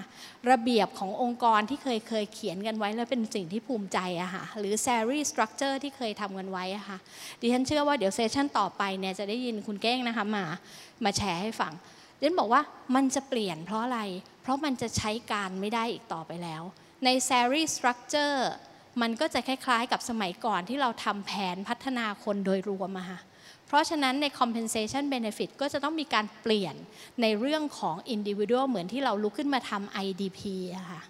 [0.52, 6.98] ระเบียบขององค์กรที่เคยเคยเขียนกันไว้แล้วเป็นสิ่งที่ภูมิใจอะค่ะหรือ salary structure ที่เคยทำกันไว้อะค่ะ
[7.42, 10.46] ดิฉันเชื่อว่าเดี๋ยวเซสชันต่อไปเนี่ยจะได้ยินคุณเก้งนะคะมา
[11.04, 11.74] มาแชร์ให้ฟัง
[12.18, 12.62] ดิฉันบอกว่า
[12.96, 14.02] มันจะเปลี่ยนเพราะอะไร
[14.42, 16.62] เพราะมันจะใช้การไม่ได้อีกต่อไปแล้ว
[17.06, 18.40] ใน salary structure
[19.02, 23.20] มันก็จะคล้ายๆ กับสมัยก่อนที่เราทำแผนพัฒนาคนโดยรวมอะค่ะ
[23.68, 26.76] เพราะฉะนั้นใน compensation benefit ก็จะต้องมีการเปลี่ยน
[27.22, 30.40] ในเรื่องของ individual เหมือนที่เราลุกขึ้นมาทำ IDP
[30.78, 31.02] อะค่ะ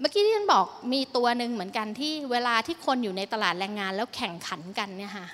[0.00, 5.26] เมื่อกี้ที่ฉันบอกมีตัวหนึ่งเหมือนกันที่เวลาที่คนอยู่ในตลาดแรงงานแล้วแข่งขันกันเนี่ยค่ะ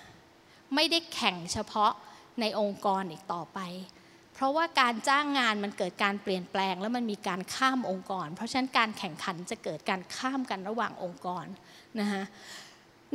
[0.74, 1.92] ไม่ได้แข่งเฉพาะ
[2.40, 3.58] ในองค์กรอีกต่อไป
[4.42, 11.44] ราะว่าการจ้างงานมันเกิดการเปลี่ยนแปลง แล้วมันมีการข้ามองค์กร เพราะฉะนั้นการแข่งขันจะเกิดการข้ามกันระหว่างองค์กร
[12.00, 12.22] นะคะ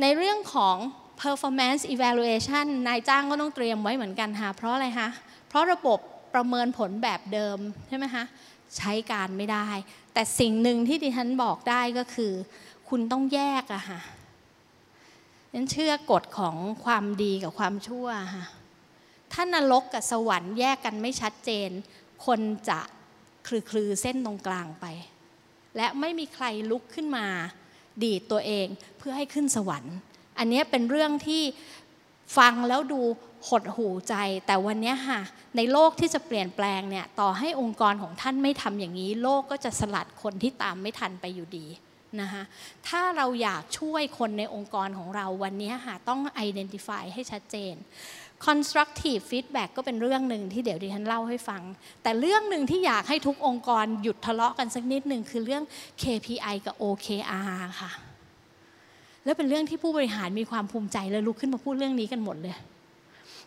[0.00, 0.76] ในเรื่องของ
[1.22, 5.08] performance evaluation นายจ้างก็ต้องเตรียมไว้เหมือนกันค่ะเพราะอะไรคะ
[5.48, 5.98] เพราะระบบ
[6.34, 8.24] ประเมินผลแบบเดิมใช่ไหมคะ
[8.76, 9.68] ใช้การไม่ได้
[10.12, 12.32] แต่สิ่งหนึ่งที่ดิฉันบอกได้ก็คือ
[12.88, 14.00] คุณต้องแยกอะค่ะ
[15.52, 18.44] ฉันเชื่อกฎของความดีกับความชั่วค่ะ
[19.32, 21.70] ถ้านรกกับสวรรค์แยกกันไม่ชัดเจน
[22.26, 22.80] คนจะ
[23.46, 24.86] คลือคลือเส้นตรงกลางไป
[25.76, 27.26] และไม่มีใครลุกขึ้นมา
[28.02, 28.66] ดีดตัวเอง
[28.98, 29.96] เพื่อให้ขึ้นสวรรค์
[30.38, 31.42] อันนี้เป็นเรื่องที่
[32.38, 33.00] ฟังแล้วดู
[33.48, 34.14] หดหูใจ
[34.46, 35.20] แต่วันนี้ค่ะ
[35.56, 41.66] ในโลกที่จะเปลี่ยนแปลงเนี่ย ต่อให้องค์กรของท่านไม่ทำอย่างนี้ โลกก็จะสลัดคนที่ตามไม่ทันไปอยู่ดี
[42.20, 42.42] นะคะ
[42.88, 47.74] ถ้าเราอยากช่วยคนในองค์กรของเราวันนี้ค่ะต้อง identify ให้ชัดเจน
[48.46, 51.62] constructive feedback ก็เป็นเรื่องหนึ่งที่เดี๋ยวดิฉันเล่าให้ฟัง
[52.02, 55.62] แต่เรื่องหนึ่งที่อยากให้ทุกองค์กรหยุดทะเลาะกันสักนิดหนึ่งคือเรื่อง
[56.02, 57.90] KPI กับ OKR ค่ะ
[59.24, 62.56] แล้วเป็นเรื่องที่ผู้บริหารมีความภูมิใจแล้วลุกขึ้นมาพูดเรื่องนี้กันหมดเลย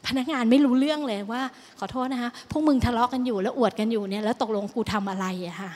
[0.08, 1.42] พนักงานไม่รู้เรื่องเลยว่า
[1.80, 5.72] ขอโทษนะคะพวกมึงทะเลาะกันอยู่แล้วอวดกันอยู่เนี่ยแล้วตกลงกูทำอะไรอะค่ะ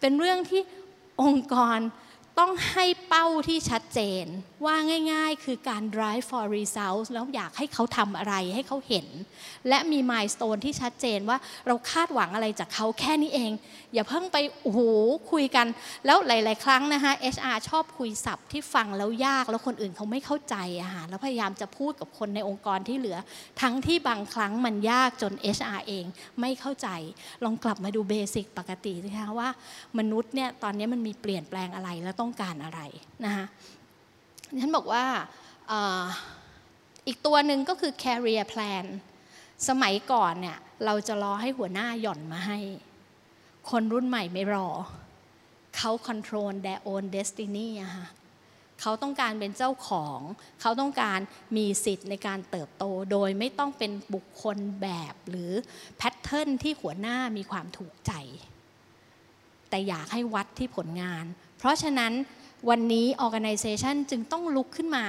[0.00, 0.60] เป็นเรื่องที่
[1.20, 1.78] องค์กร
[2.38, 4.24] ต้องให้เป้าที่ชัดเจน
[4.64, 4.76] ว่า
[5.12, 9.06] ง่ายๆ คือการ drive for results แล้วอยากให้เขาทำอะไรให้เขาเห็น
[9.68, 13.52] และมี milestone ที่ชัดเจนว่าเราคาดหวังอะไรจากเขาแค่นี้เอง
[13.94, 14.80] อย่าเพิ่งไปโอ้โห
[15.32, 15.66] คุยกัน
[16.06, 23.18] แล้วหลาย ๆ ครั้งนะคะ HR ชอบคุยศัพท์ที่ฟังแล้วยากแล้วคนอื่นเขาไม่เข้าใจอะค่ะแล้วพยายามจะพูดกับคนในองค์กรที่เหลือ
[23.60, 26.04] ทั้งที่บางครั้งมันยากจน HR เอง
[26.40, 26.88] ไม่เข้าใจ
[27.44, 29.48] ลองกลับมาดูเบสิกปกติสิคะว่า
[29.98, 32.80] มนุษย์เนี่ยตอนนี้มันมีเปลี่ยนแปลงอะไรแล้วต้องการอะไร
[33.24, 33.46] นะคะ
[34.60, 35.04] ฉันบอกว่า
[37.06, 38.84] อีกตัวหนึ่งก็คือ career plan
[39.68, 42.58] สมัยก่อนเนี่ยเราจะรอให้หัวหน้าหย่อนมาให้
[43.70, 44.68] คนรุ่นใหม่ไม่รอ
[45.76, 48.06] เขา control their own destiny อะค่ะ
[48.80, 50.20] เขาต้องการเป็นเจ้าของ
[50.60, 51.18] เขาต้องการ
[51.56, 55.52] มีสิทธิ์ในการเติบโต โดยไม่ต้องเป็นบุคคลแบบหรือ
[55.96, 58.12] แพทเทิร์นที่หัวหน้ามีความถูกใจ
[59.68, 61.24] แต่อยากให้วัดที่ผลงาน
[61.60, 62.12] เพราะฉะนั้น
[62.68, 65.06] วันนี้ organization จึงต้องลุกขึ้นมา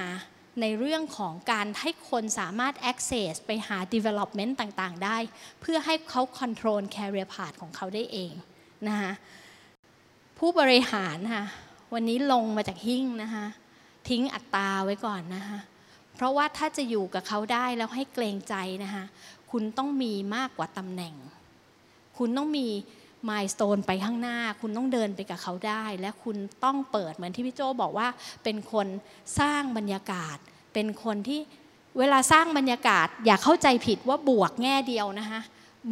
[0.60, 5.16] ในเรื่องของการให้คนสามารถ access ไปหา development ต่างๆ ได้
[5.60, 8.32] เพื่อให้เขา control career path ของเขาได้เอง
[8.88, 9.12] นะคะ
[10.38, 11.44] ผู้บริหารค่ะ
[11.94, 13.46] วันนี้ลงมาจากหิ้งนะคะ
[14.08, 15.58] ทิ้งอัตราไว้ก่อนนะคะ
[16.14, 19.04] เพราะว่าถ้าจะอยู่กับเขาได้แล้วให้เกรงใจนะคะ
[19.50, 21.14] คุณต้องมีมากกว่าตำแหน่ง
[22.18, 22.68] คุณต้องมี
[23.28, 28.08] milestone ไปข้างหน้า คุณต้องเดินไปกับเขาได้ และคุณต้องเปิดเหมือนที่พี่โจบอกว่า
[28.44, 28.86] เป็นคน
[29.38, 30.36] สร้างบรรยากาศ
[30.74, 31.40] เป็นคนที่
[31.98, 35.40] เวลาสร้างบรรยากาศ อย่าเข้าใจผิดว่าบวกแง่เดียวนะคะ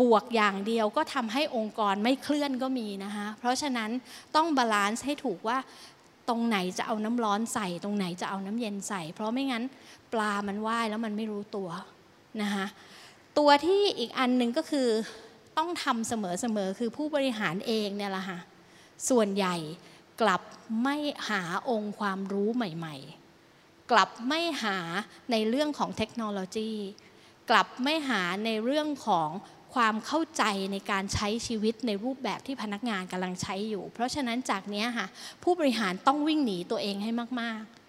[0.03, 3.90] บวกอย่างเดียวก็ทำให้องค์กรไม่เคลื่อนก็มีนะคะเพราะฉะนั้น
[4.37, 5.59] ต้อง balance ให้ถูกว่า
[6.29, 9.64] ตรงไหนจะเอาน้ำร้อนใส่ ตรงไหนจะเอาน้ำเย็นใส่ เพราะไม่งั้น
[10.12, 11.69] ปลามันว่ายแล้วมันไม่รู้ตัว
[12.43, 12.66] นะคะ
[13.38, 14.88] ตัวที่อีกอันหนึ่งก็คือ
[15.61, 16.14] ต้องทำเส
[16.57, 18.38] มอๆ คือผู้บริหารเองเนี่ยแหละค่ะ
[19.09, 19.57] ส่วนใหญ่
[20.20, 20.42] กลับ
[20.83, 20.96] ไม่
[21.29, 24.77] หาองค์ความรู้ใหม่ๆ กลับไม่หา
[25.31, 26.73] ในเรื่องของเทคโนโลยี
[27.51, 29.29] กลับไม่หาในเรื่องของ
[29.75, 35.07] ความเข้าใจในการใช้ชีวิตในรูปแบบที่พนักงานกำลังใช้อยู่ เพราะฉะนั้นจากนี้ค่ะ
[35.42, 37.80] ผู้บริหารต้องวิ่งหนีตัวเองให้มากๆ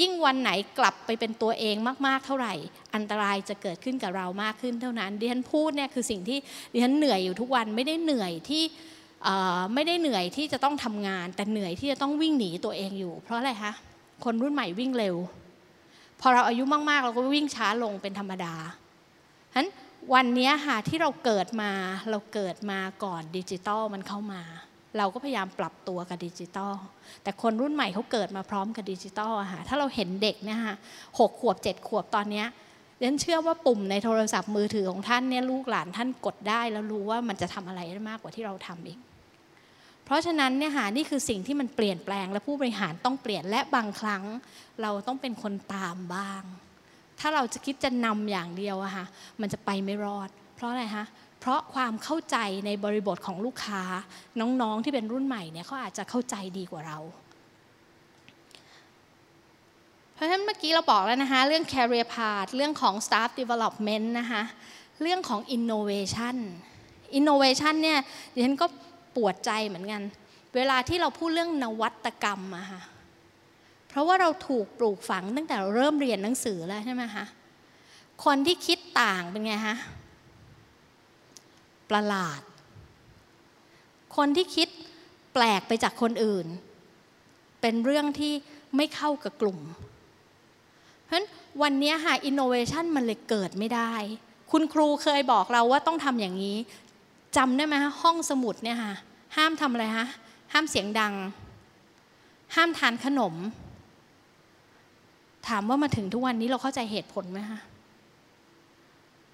[0.00, 2.54] ยิ่งวันไหนกลับไปเป็นตัวเองมาก ๆ เท่าไหร่
[2.94, 6.38] อันตรายจะเกิดขึ้นกับเรามากขึ้นเท่านั้นดิฉันพูดเนี่ยคือสิ่งที่
[6.72, 8.64] ดิฉันเหนื่อยอยู่ทุกวันไม่ได้เหนื่อยที่
[9.74, 13.72] ไม่ได้เหนื่อยที่จะต้องทำงาน แต่เหนื่อยที่จะต้องวิ่งหนีตัวเองอยู่ เพราะอะไรคะ
[14.24, 15.16] คนรุ่นใหม่วิ่งเร็ว
[16.20, 18.54] พอเราอายุมาก ๆ เราก็วิ่งช้าลงเป็นธรรมดา
[19.50, 19.68] ฉะนั้น
[20.14, 21.70] วันนี้ค่ะที่เราเกิดมา
[22.10, 24.42] เราเกิดมาก่อนดิจิตอลมันเข้ามา
[24.98, 26.74] เราก็พยายามปรับตัวกับดิจิตอล
[27.22, 30.74] แต่คนรุ่นใหม่เขาเกิดมาพร้อมกับดิจิตอลอะค่ะถ้าเราเห็นเด็กเนี่ยค่ะ
[31.18, 32.46] หกขวบเจ็ดขวบตอนเนี้ย
[33.02, 38.98] ฉันเชื่อว่าปุ่มในโทรศัพท์มือถือของท่านเนี่ยลูกหลานท่านกดได้แล้วรู้ว่ามันจะทำอะไรได้มากกว่าที่เราทำอีก
[40.04, 44.22] เพราะฉะนั้นเนี่ยค่ะนี่คือสิ่งที่มันเปลี่ยนแปลง และผู้บริหารต้องเปลี่ยนและบางครั้ง
[44.82, 46.42] เราต้องเป็นคนตามบ้าง
[47.20, 49.06] ถ้าเราจะคิดจะนำอย่างเดียวอะค่ะ
[49.40, 51.04] มันจะไปไม่รอด เพราะอะไรคะ
[51.46, 53.82] เพราะความเข้าใจในบริบทของลูกค้า
[54.40, 56.98] น้องๆที่เป็นรุ่นใหม่เนี่ยเขาอาจจะเข้าใจดีกว่าเรา
[60.14, 64.42] เพราะฉะนั้นเมื่อกี้เราบอกแล้วนะคะ เรื่อง career path เรื่องของ staff development นะคะ
[65.02, 66.36] เรื่องของ innovation
[67.18, 67.98] innovation เนี่ย
[68.34, 68.66] ดิฉันก็
[69.16, 70.02] ปวดใจเหมือนกัน
[70.56, 72.80] เวลาที่เราพูดเรื่องนวัตกรรมอะค่ะ
[73.88, 77.24] เพราะว่าเราถูกปลูกฝังตั้งแต่เราเริ่มเรียนหนังสือแล้วใช่ไหมคะ
[78.24, 79.78] คนที่คิดต่างเป็นไงฮะ
[81.90, 82.40] ประหลาด
[84.16, 84.68] คนที่คิด
[85.32, 86.46] แปลกไปจากคนอื่น
[87.60, 88.32] เป็นเรื่องที่
[88.76, 89.58] ไม่เข้ากับกลุ่ม
[91.04, 91.26] เพราะฉะนั้น
[91.62, 93.92] วันนี้ค่ะอินโนเวชันมันเลยเกิดไม่ได้
[94.52, 96.56] คุณครูเคยบอกเราว่าต้องทำอย่างนี้
[97.36, 98.94] จำได้ไหมฮะห้องสมุดเนี่ยค่ะ
[99.36, 100.06] ห้ามทำอะไรฮะ
[100.52, 101.14] ห้ามเสียงดัง
[102.54, 103.34] ห้ามทานขนม
[105.48, 107.60] ถามว่ามาถึงทุกวันนี้เราเข้าใจเหตุผลไหมคะ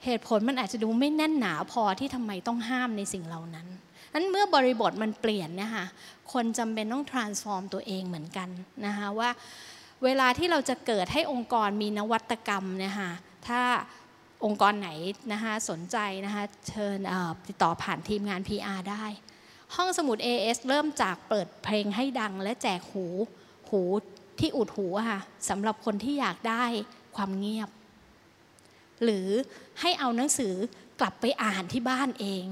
[0.05, 3.67] เหตุผลมันอาจจะดูไม่แน่นหนาพอที่ทำไมต้องห้ามในสิ่งเหล่านั้น
[4.15, 5.85] นั้นเมื่อบริบทมันเปลี่ยนนะคะ
[6.33, 8.49] คนจำเป็นต้อง transform ตัวเองเหมือนกัน
[8.87, 9.31] นะคะว่า
[10.05, 13.11] เวลาที่เราจะเกิดให้องค์กรมีนวัตกรรมนะคะ
[13.49, 13.63] ถ้า
[14.45, 14.91] องค์กรไหน
[15.33, 16.99] นะคะสนใจนะคะเชิญ
[17.49, 19.05] ติดต่อผ่านทีมงาน PR ได้
[19.75, 23.07] ห้องสมุด AS เริ่มจากเปิดเพลงให้ดังและแจกหู
[23.71, 23.81] หู
[24.41, 26.65] ที่อุดหูค่ะสำหรับคนที่อยากได้
[27.17, 27.71] ความเงียบ
[29.05, 29.29] หรือ
[29.81, 30.55] ให้เอาหนังสือ
[31.01, 32.45] กลับไปอ่านที่บ้านเอง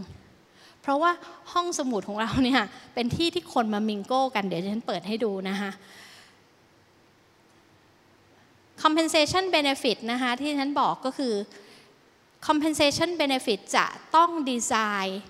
[0.81, 1.13] เพราะว่า
[1.53, 2.63] ห้องสมุดของเราเนี่ย
[2.95, 5.71] เป็นที่ที่คนมามิงโก้กันเดี๋ยวฉันเปิดให้ดูนะคะ
[8.83, 11.35] compensation benefit นะคะที่ฉันบอกก็คือ
[12.47, 13.87] compensation benefit จะ
[14.17, 14.73] ต้องดีไซ
[15.05, 15.21] น์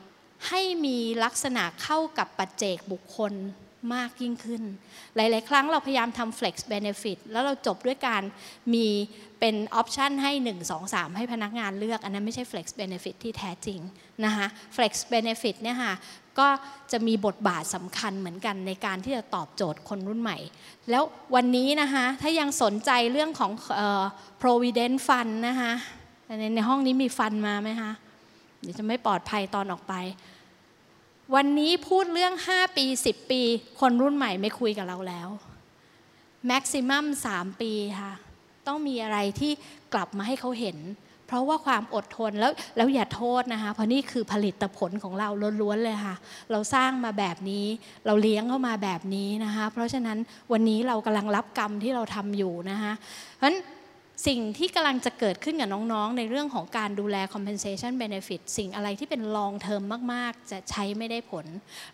[0.48, 3.33] ให้มีลักษณะเข้ากับปัจเจกบุคคล
[3.94, 4.62] มากยิ่งขึ้น
[5.16, 8.22] หลาย ๆ ครั้งเราพยายามทำ flex benefit แล้วเราจบด้วยการ
[8.74, 8.86] มี
[9.40, 13.80] เป็นออปชันให้ 1 2 3 ให้พนักงานเลือก อันนั้นไม่ใช่ flex benefit ที่แท้จริง
[14.24, 15.94] นะคะ flex benefit เนี่ยค่ะ
[16.38, 16.48] ก็
[16.92, 20.38] จะมีบทบาทสำคัญเหมือนกันในการที่จะตอบโจทย์คนรุ่นใหม่
[20.90, 21.02] แล้ว
[21.34, 23.50] วันนี้นะคะถ้ายังสนใจเรื่องของ
[24.42, 25.72] provident fund นะคะ
[26.38, 27.92] ในในห้องนี้มีฟันมาไหมคะ
[28.62, 29.94] เดี๋ยวจะไม่ปลอดภัยตอนออกไป
[31.34, 33.42] วันนี้พูดเรื่อง 5 ปี 10 ปี
[33.80, 35.28] คนรุ่นใหม่ไม่คุยกับเราแล้ว
[36.46, 38.12] แม็กซิมัม3ปีค่ะ
[38.66, 39.52] ต้องมีอะไรที่
[39.94, 40.78] กลับมาให้เขาเห็น
[41.26, 45.28] เพราะว่าความอดทนแล้วแล้วอย่าโทษนะคะ เพราะนี่คือผลิตผลของเรา
[45.60, 46.16] ล้วนๆเลยค่ะ
[46.50, 47.66] เราสร้างมาแบบนี้
[48.06, 50.18] เราเลี้ยงเข้ามาแบบนี้นะคะ เพราะฉะนั้น
[50.52, 53.56] วันนี้เรากำลังรับกรรมที่เราทำอยู่นะคะเพราะฉะนั้น
[54.26, 61.46] สิ่งที่กำลังจะเกิดขึ้นกับน้องๆ ในเรื่องของการดูแล compensation benefit สิ่งอะไรที่เป็น long term มาก ๆ จะใช้ไม่ได้ผล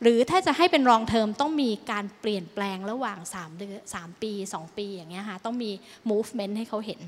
[0.02, 5.70] หรือถ้าจะให้เป็น long term ต้องมีการเปลี่ยนแปลงระหว่าง3เดือน3ปี 2 ปีอย่างเงี้ยค่ะต้องมี
[6.10, 7.00] movement ให้เขาเห็น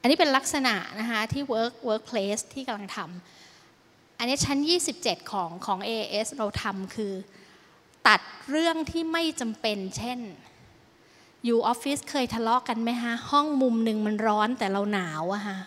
[0.00, 4.58] อันนี้เป็นลักษณะนะคะที่ work workplace ที่กำลังทำอันนี้ชั้น
[4.94, 7.12] 27 ของของ AS เราทำคือ
[8.08, 10.20] ตัดเรื่องที่ไม่จำเป็นเช่น
[11.44, 15.58] อยู่ออฟฟิศเคยทะเลาะกันไหมฮะ ห้องมุมหนึ่งมันร้อนแต่เราหนาวอะฮะ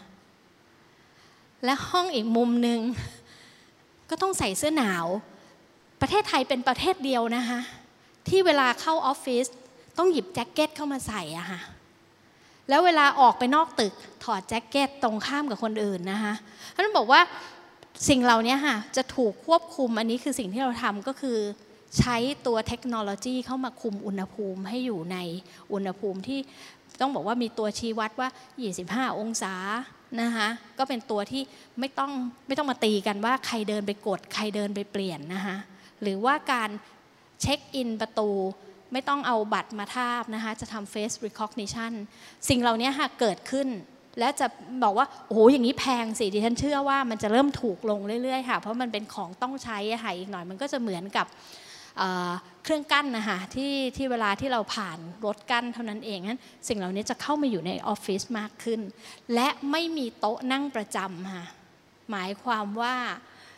[1.65, 2.79] และห้องอีกมุมหนึ่ง
[4.10, 5.05] ก็ต้องใส่เสื้อหนาว
[6.01, 7.60] ประเทศไทยเป็นประเทศเดียวนะคะ
[8.27, 9.45] ที่เวลาเข้าออฟฟิศ
[9.97, 11.62] ต้องหยิบแจ็คเก็ตเข้ามาใส่อะฮะ
[12.69, 16.34] แล้วเวลาออกไปนอกตึกถอดแจ็คเก็ตตรงข้ามกับคนอื่นนะคะ
[16.75, 17.21] ท่านบอกว่า
[18.10, 21.38] สิ่งเหล่านี้ค่ะจะถูกควบคุมอันนี้คือสิ่งที่เราทำก็คือ
[21.99, 25.17] ใช้ตัวเทคโนโลยีเข้ามาคุมอุณหภูมิให้อยู่ใน
[25.73, 26.39] อุณหภูมิที่
[27.01, 28.30] ต้องบอกว่ามีตัวชี้วัดว่า
[28.73, 29.54] 25 องศา
[30.21, 31.43] นะคะก็เป็นตัวที่
[31.80, 32.12] ไม่ต้อง
[32.47, 35.58] ไม่ต้องมาตีกันว่าใครเดินไปกด ใครเดินไปเปลี่ยนนะคะ
[36.01, 36.69] หรือว่าการ
[37.41, 38.30] เช็คอินประตู
[38.91, 41.93] ไม่ต้องเอาบัตรมาทาบนะคะจะทำ face recognition
[42.49, 43.67] สิ่งเหล่านี้ค่ะเกิดขึ้น
[44.19, 44.47] และจะ
[44.84, 51.27] บอกว่า โอ้โหอย่างนี้แพงสิดิฉันเชื่อว่ามันจะเริ่มถูกลงเรื่อยๆค่ะ เพราะมันเป็นของต้องใช้ค่ะอีกหน่อยมันก็จะเหมือนกับ
[52.63, 58.80] เครื่องกั้นนะคะที่ที่เวลาที่เราผ่านรถกั้นเท่านั้นเองนั้นสิ่งเหล่านี้จะเข้ามาอยู่ในออฟฟิศมากขึ้น
[59.34, 61.45] และไม่มีโต๊ะนั่งประจำค่ะ
[62.12, 62.95] หมายความว่า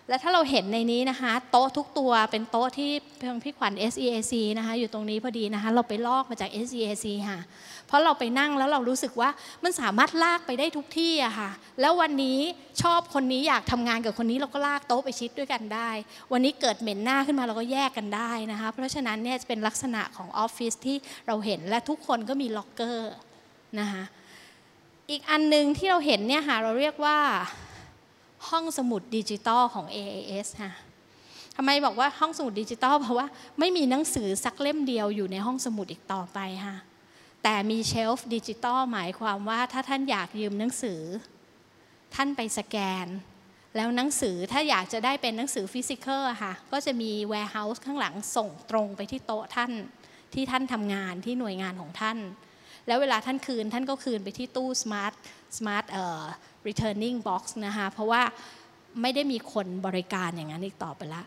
[0.09, 7.39] และถ้าเราเห็นในนี้นะคะ โต๊ะทุกตัวเป็นโต๊ะที่เพียงพี่ขวัญ SEAC นะคะอยู่ตรงนี้พอดีนะคะ เราไปลอกมาจาก SEAC ค่ะ
[7.87, 9.29] เพราะเราไปนั่งแล้วเรารู้สึกว่า
[9.63, 11.49] มันสามารถลากไปได้ทุกที่อะค่ะ
[11.81, 12.39] แล้ววันนี้
[12.81, 15.89] ชอบคนนี้อยากทำงานกับคนนี้เราก็ลากโต๊ะไปชิดด้วยกันได้
[16.31, 23.11] วันนี้เกิดเหม็นหน้าขึ้นมาเราก็แยกกันได้นะคะ เพราะฉะนั้นเนี่ยจะเป็นลักษณะของออฟฟิศที่เราเห็นและทุกคนก็มีล็อกเกอร์
[23.79, 24.03] นะคะ
[25.09, 27.17] อีกอันหนึ่งที่เราเห็นเนี่ยค่ะเราเรียกว่า
[28.49, 30.71] ห้องสมุดดิจิตอลของ AIS ค่ะ
[31.57, 33.27] ทำไมบอกว่าห้องสมุดดิจิตอลเพราะว่า
[33.59, 36.75] ไม่มีหนังสือสักเล่มเดียวอยู่ในห้องสมุดอีกต่อไปค่ะ
[37.43, 41.01] แต่มี shelf digital หมายความว่าถ้าท่านอยากยืมหนังสือ
[42.15, 43.07] ท่านไปสแกน
[43.75, 49.71] แล้วหนังสือถ้าอยากจะได้เป็นหนังสือ physical ค่ะก็จะมี warehouse ข้างหลังส่งตรงไปที่โต๊ะท่าน
[50.33, 52.17] ที่ท่านทำงานที่หน่วยงานของท่าน
[52.87, 55.13] แล้วเวลาท่านคืนท่านก็คืนไปที่ตู้ smart
[55.57, 56.23] smart เอ่อ
[56.67, 58.21] returning box นะคะเพราะว่า
[59.01, 61.23] ไม่ได้มีคนบริการอย่างนั้นอีกต่อไปละ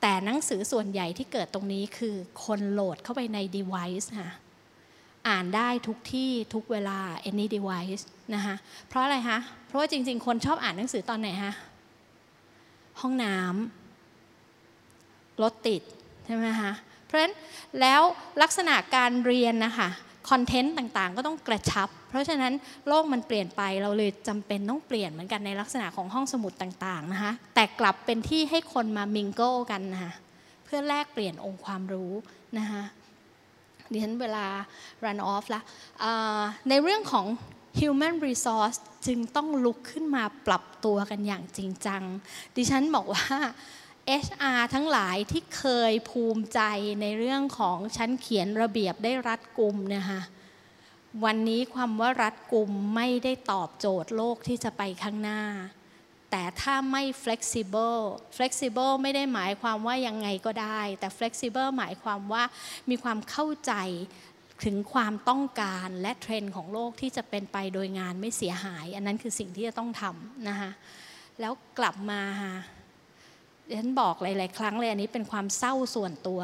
[0.00, 4.30] แต่หนังสือส่วนใหญ่ที่เกิดตรงนี้คือคนโหลดเข้าไปใน device ค่ะ
[5.28, 6.98] อ่านได้ทุกที่ทุกเวลา
[7.30, 8.54] any device นะคะ
[8.88, 11.52] เพราะอะไรคะเพราะว่าจริง ๆ คนชอบอ่านหนังสือตอนไหนคะ
[13.00, 15.82] ห้องน้ำรถติด
[16.26, 16.72] ใช่ไหมคะ
[17.04, 17.34] เพราะฉะนั้น
[17.80, 18.02] แล้ว
[18.42, 19.88] ลักษณะการเรียนนะคะ
[20.28, 22.52] คอนเทนต์ต่างๆ ก็ต้องกระชับ เพราะฉะนั้น
[22.88, 30.12] โลกมันเปลี่ยนไปเราเลยจำเป็นต้องเปลี่ยนเหมือนกันในลักษณะของห้องสมุดต่างๆนะคะแต่กลับเป็นที่ให้คนมามิงโก้กันนะคะ
[30.64, 32.12] เพื่อแลกเปลี่ยนองค์ความรู้
[32.58, 32.82] นะคะ
[33.92, 34.46] ดิฉันเวลา
[35.04, 35.60] run off ละ
[36.68, 37.26] ในเรื่องของ
[37.80, 42.02] human resource จึงต้องลุกขึ้นมาปรับตัวกันอย่างจริงจัง
[42.56, 43.24] ดิฉันบอกว่า
[44.24, 46.60] HR ทั้งหลายที่เคยภูมิใจ
[47.00, 50.20] ในเรื่องของชั้นเขียนระเบียบได้รัดกุมนะคะ
[51.24, 55.42] วันนี้ความว่ารัดกุมไม่ได้ตอบโจทย์โลกที่จะไปข้างหน้า
[56.30, 58.02] แต่ถ้าไม่ flexible
[58.36, 62.42] flexible ไม่ได้หมายความว่ายังไงก็ได้ แต่ flexible หมายความว่า
[62.90, 63.72] มีความเข้าใจ
[64.64, 70.70] ถึงความต้องการและเทรนด์ของโลกที่จะเป็นไปโดยงานไม่เสียหาย อันนั้นคือสิ่งที่จะต้องทำนะคะ
[71.40, 72.22] แล้วกลับมา
[73.76, 76.40] ฉันบอกหลาย ๆ ครั้งเลยอันนี้เป็นความเศร้าส่วนตัว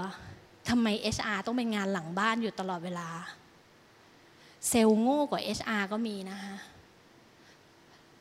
[0.68, 3.08] ทำไม HR ต้องเป็นงานหลังบ้านอยู่ตลอดเวลา
[4.68, 6.54] เซลล์โง่กว่า HR ก็มีนะคะ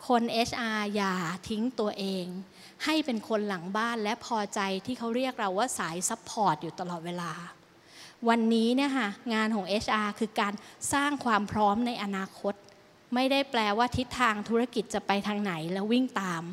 [0.07, 1.13] คน HR อย่า
[1.49, 2.25] ทิ้งตัวเอง
[2.85, 7.31] ให้เป็นคนหลังบ้านและพอใจที่เขาเรียกเราว่าสาย support อยู่ตลอดเวลา
[8.29, 10.53] วันนี้เนี่ยค่ะงานของ HR คือการ
[10.93, 12.53] สร้างความพร้อมในอนาคต
[13.13, 16.43] ไม่ได้แปลว่าทิศทางธุรกิจจะไปทางไหนแล้ววิ่งตาม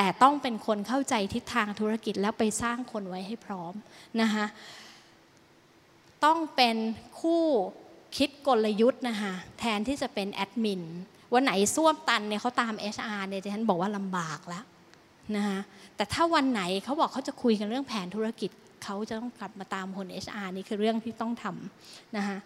[0.00, 3.74] แต่ต้องเป็นคนเข้าใจทิศทางธุรกิจแล้วไปสร้างคนไว้ให้พร้อม
[4.20, 4.44] นะคะ
[6.24, 6.76] ต้องเป็น
[7.20, 7.42] คู่
[8.16, 10.82] คิดกลยุทธ์นะคะแทนที่จะเป็นแอดมิน
[11.34, 14.64] วันไหนส้วมตันเนี่ยเขาตาม HR เนี่ยฉันบอกว่าลำบากแล้ว
[15.36, 15.58] นะคะ
[15.96, 18.50] แต่ถ้าวันไหนเขาบอกเขาจะคุยกันเรื่องแผนธุรกิจ
[18.84, 22.36] เขาจะต้องกลับมาตามคน HR นี่คือเรื่องที่ต้องทำนะคะ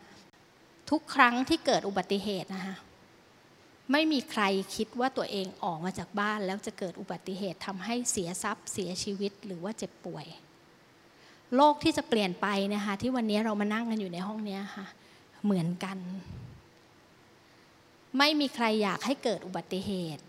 [0.91, 2.77] ทุกครั้งที่เกิดอุบัติเหตุนะคะ
[3.91, 4.43] ไม่มีใคร
[4.77, 10.27] คิดว่าตัวเองออกมาจากบ้าน แล้วจะเกิดอุบัติเหตุทำให้เสียทรัพย์ เสียชีวิตหรือว่าเจ็บป่วย
[11.57, 14.87] โลกที่จะเปลี่ยนไปนะคะที่วันนี้เรามานั่งกันอยู่ในห้องนี้ค่ะ
[15.45, 15.99] เหมือนกัน
[18.19, 20.23] ไม่มีใครอยากให้เกิดอุบัติเหตุ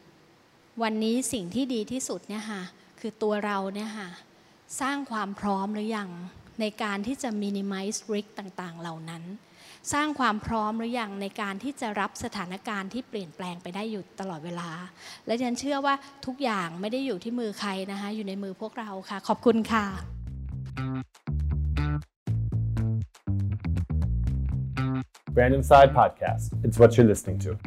[0.82, 2.62] วันนี้สิ่งที่ดีที่สุดเนี่ยค่ะ
[3.00, 4.10] คือตัวเราเนี่ยค่ะ
[4.82, 6.10] สร้างความพร้อมหรือยัง
[6.60, 9.24] ในการที่จะ minimize risk ต่างๆ เหล่านั้น
[9.94, 14.70] สร้างความพร้อมหรือยังในการที่จะรับสถานการณ์ที่เปลี่ยนแปลงไปได้อยู่ตลอดเวลา
[15.26, 19.86] และฉันเชื่อว่าทุกอย่างไม่ได้อยู่ที่มือใครนะคะ อยู่ในมือพวกเราค่ะ ขอบคุณค่ะ
[25.40, 26.44] Random Side Podcast.
[26.64, 27.58] It's what you're listening to.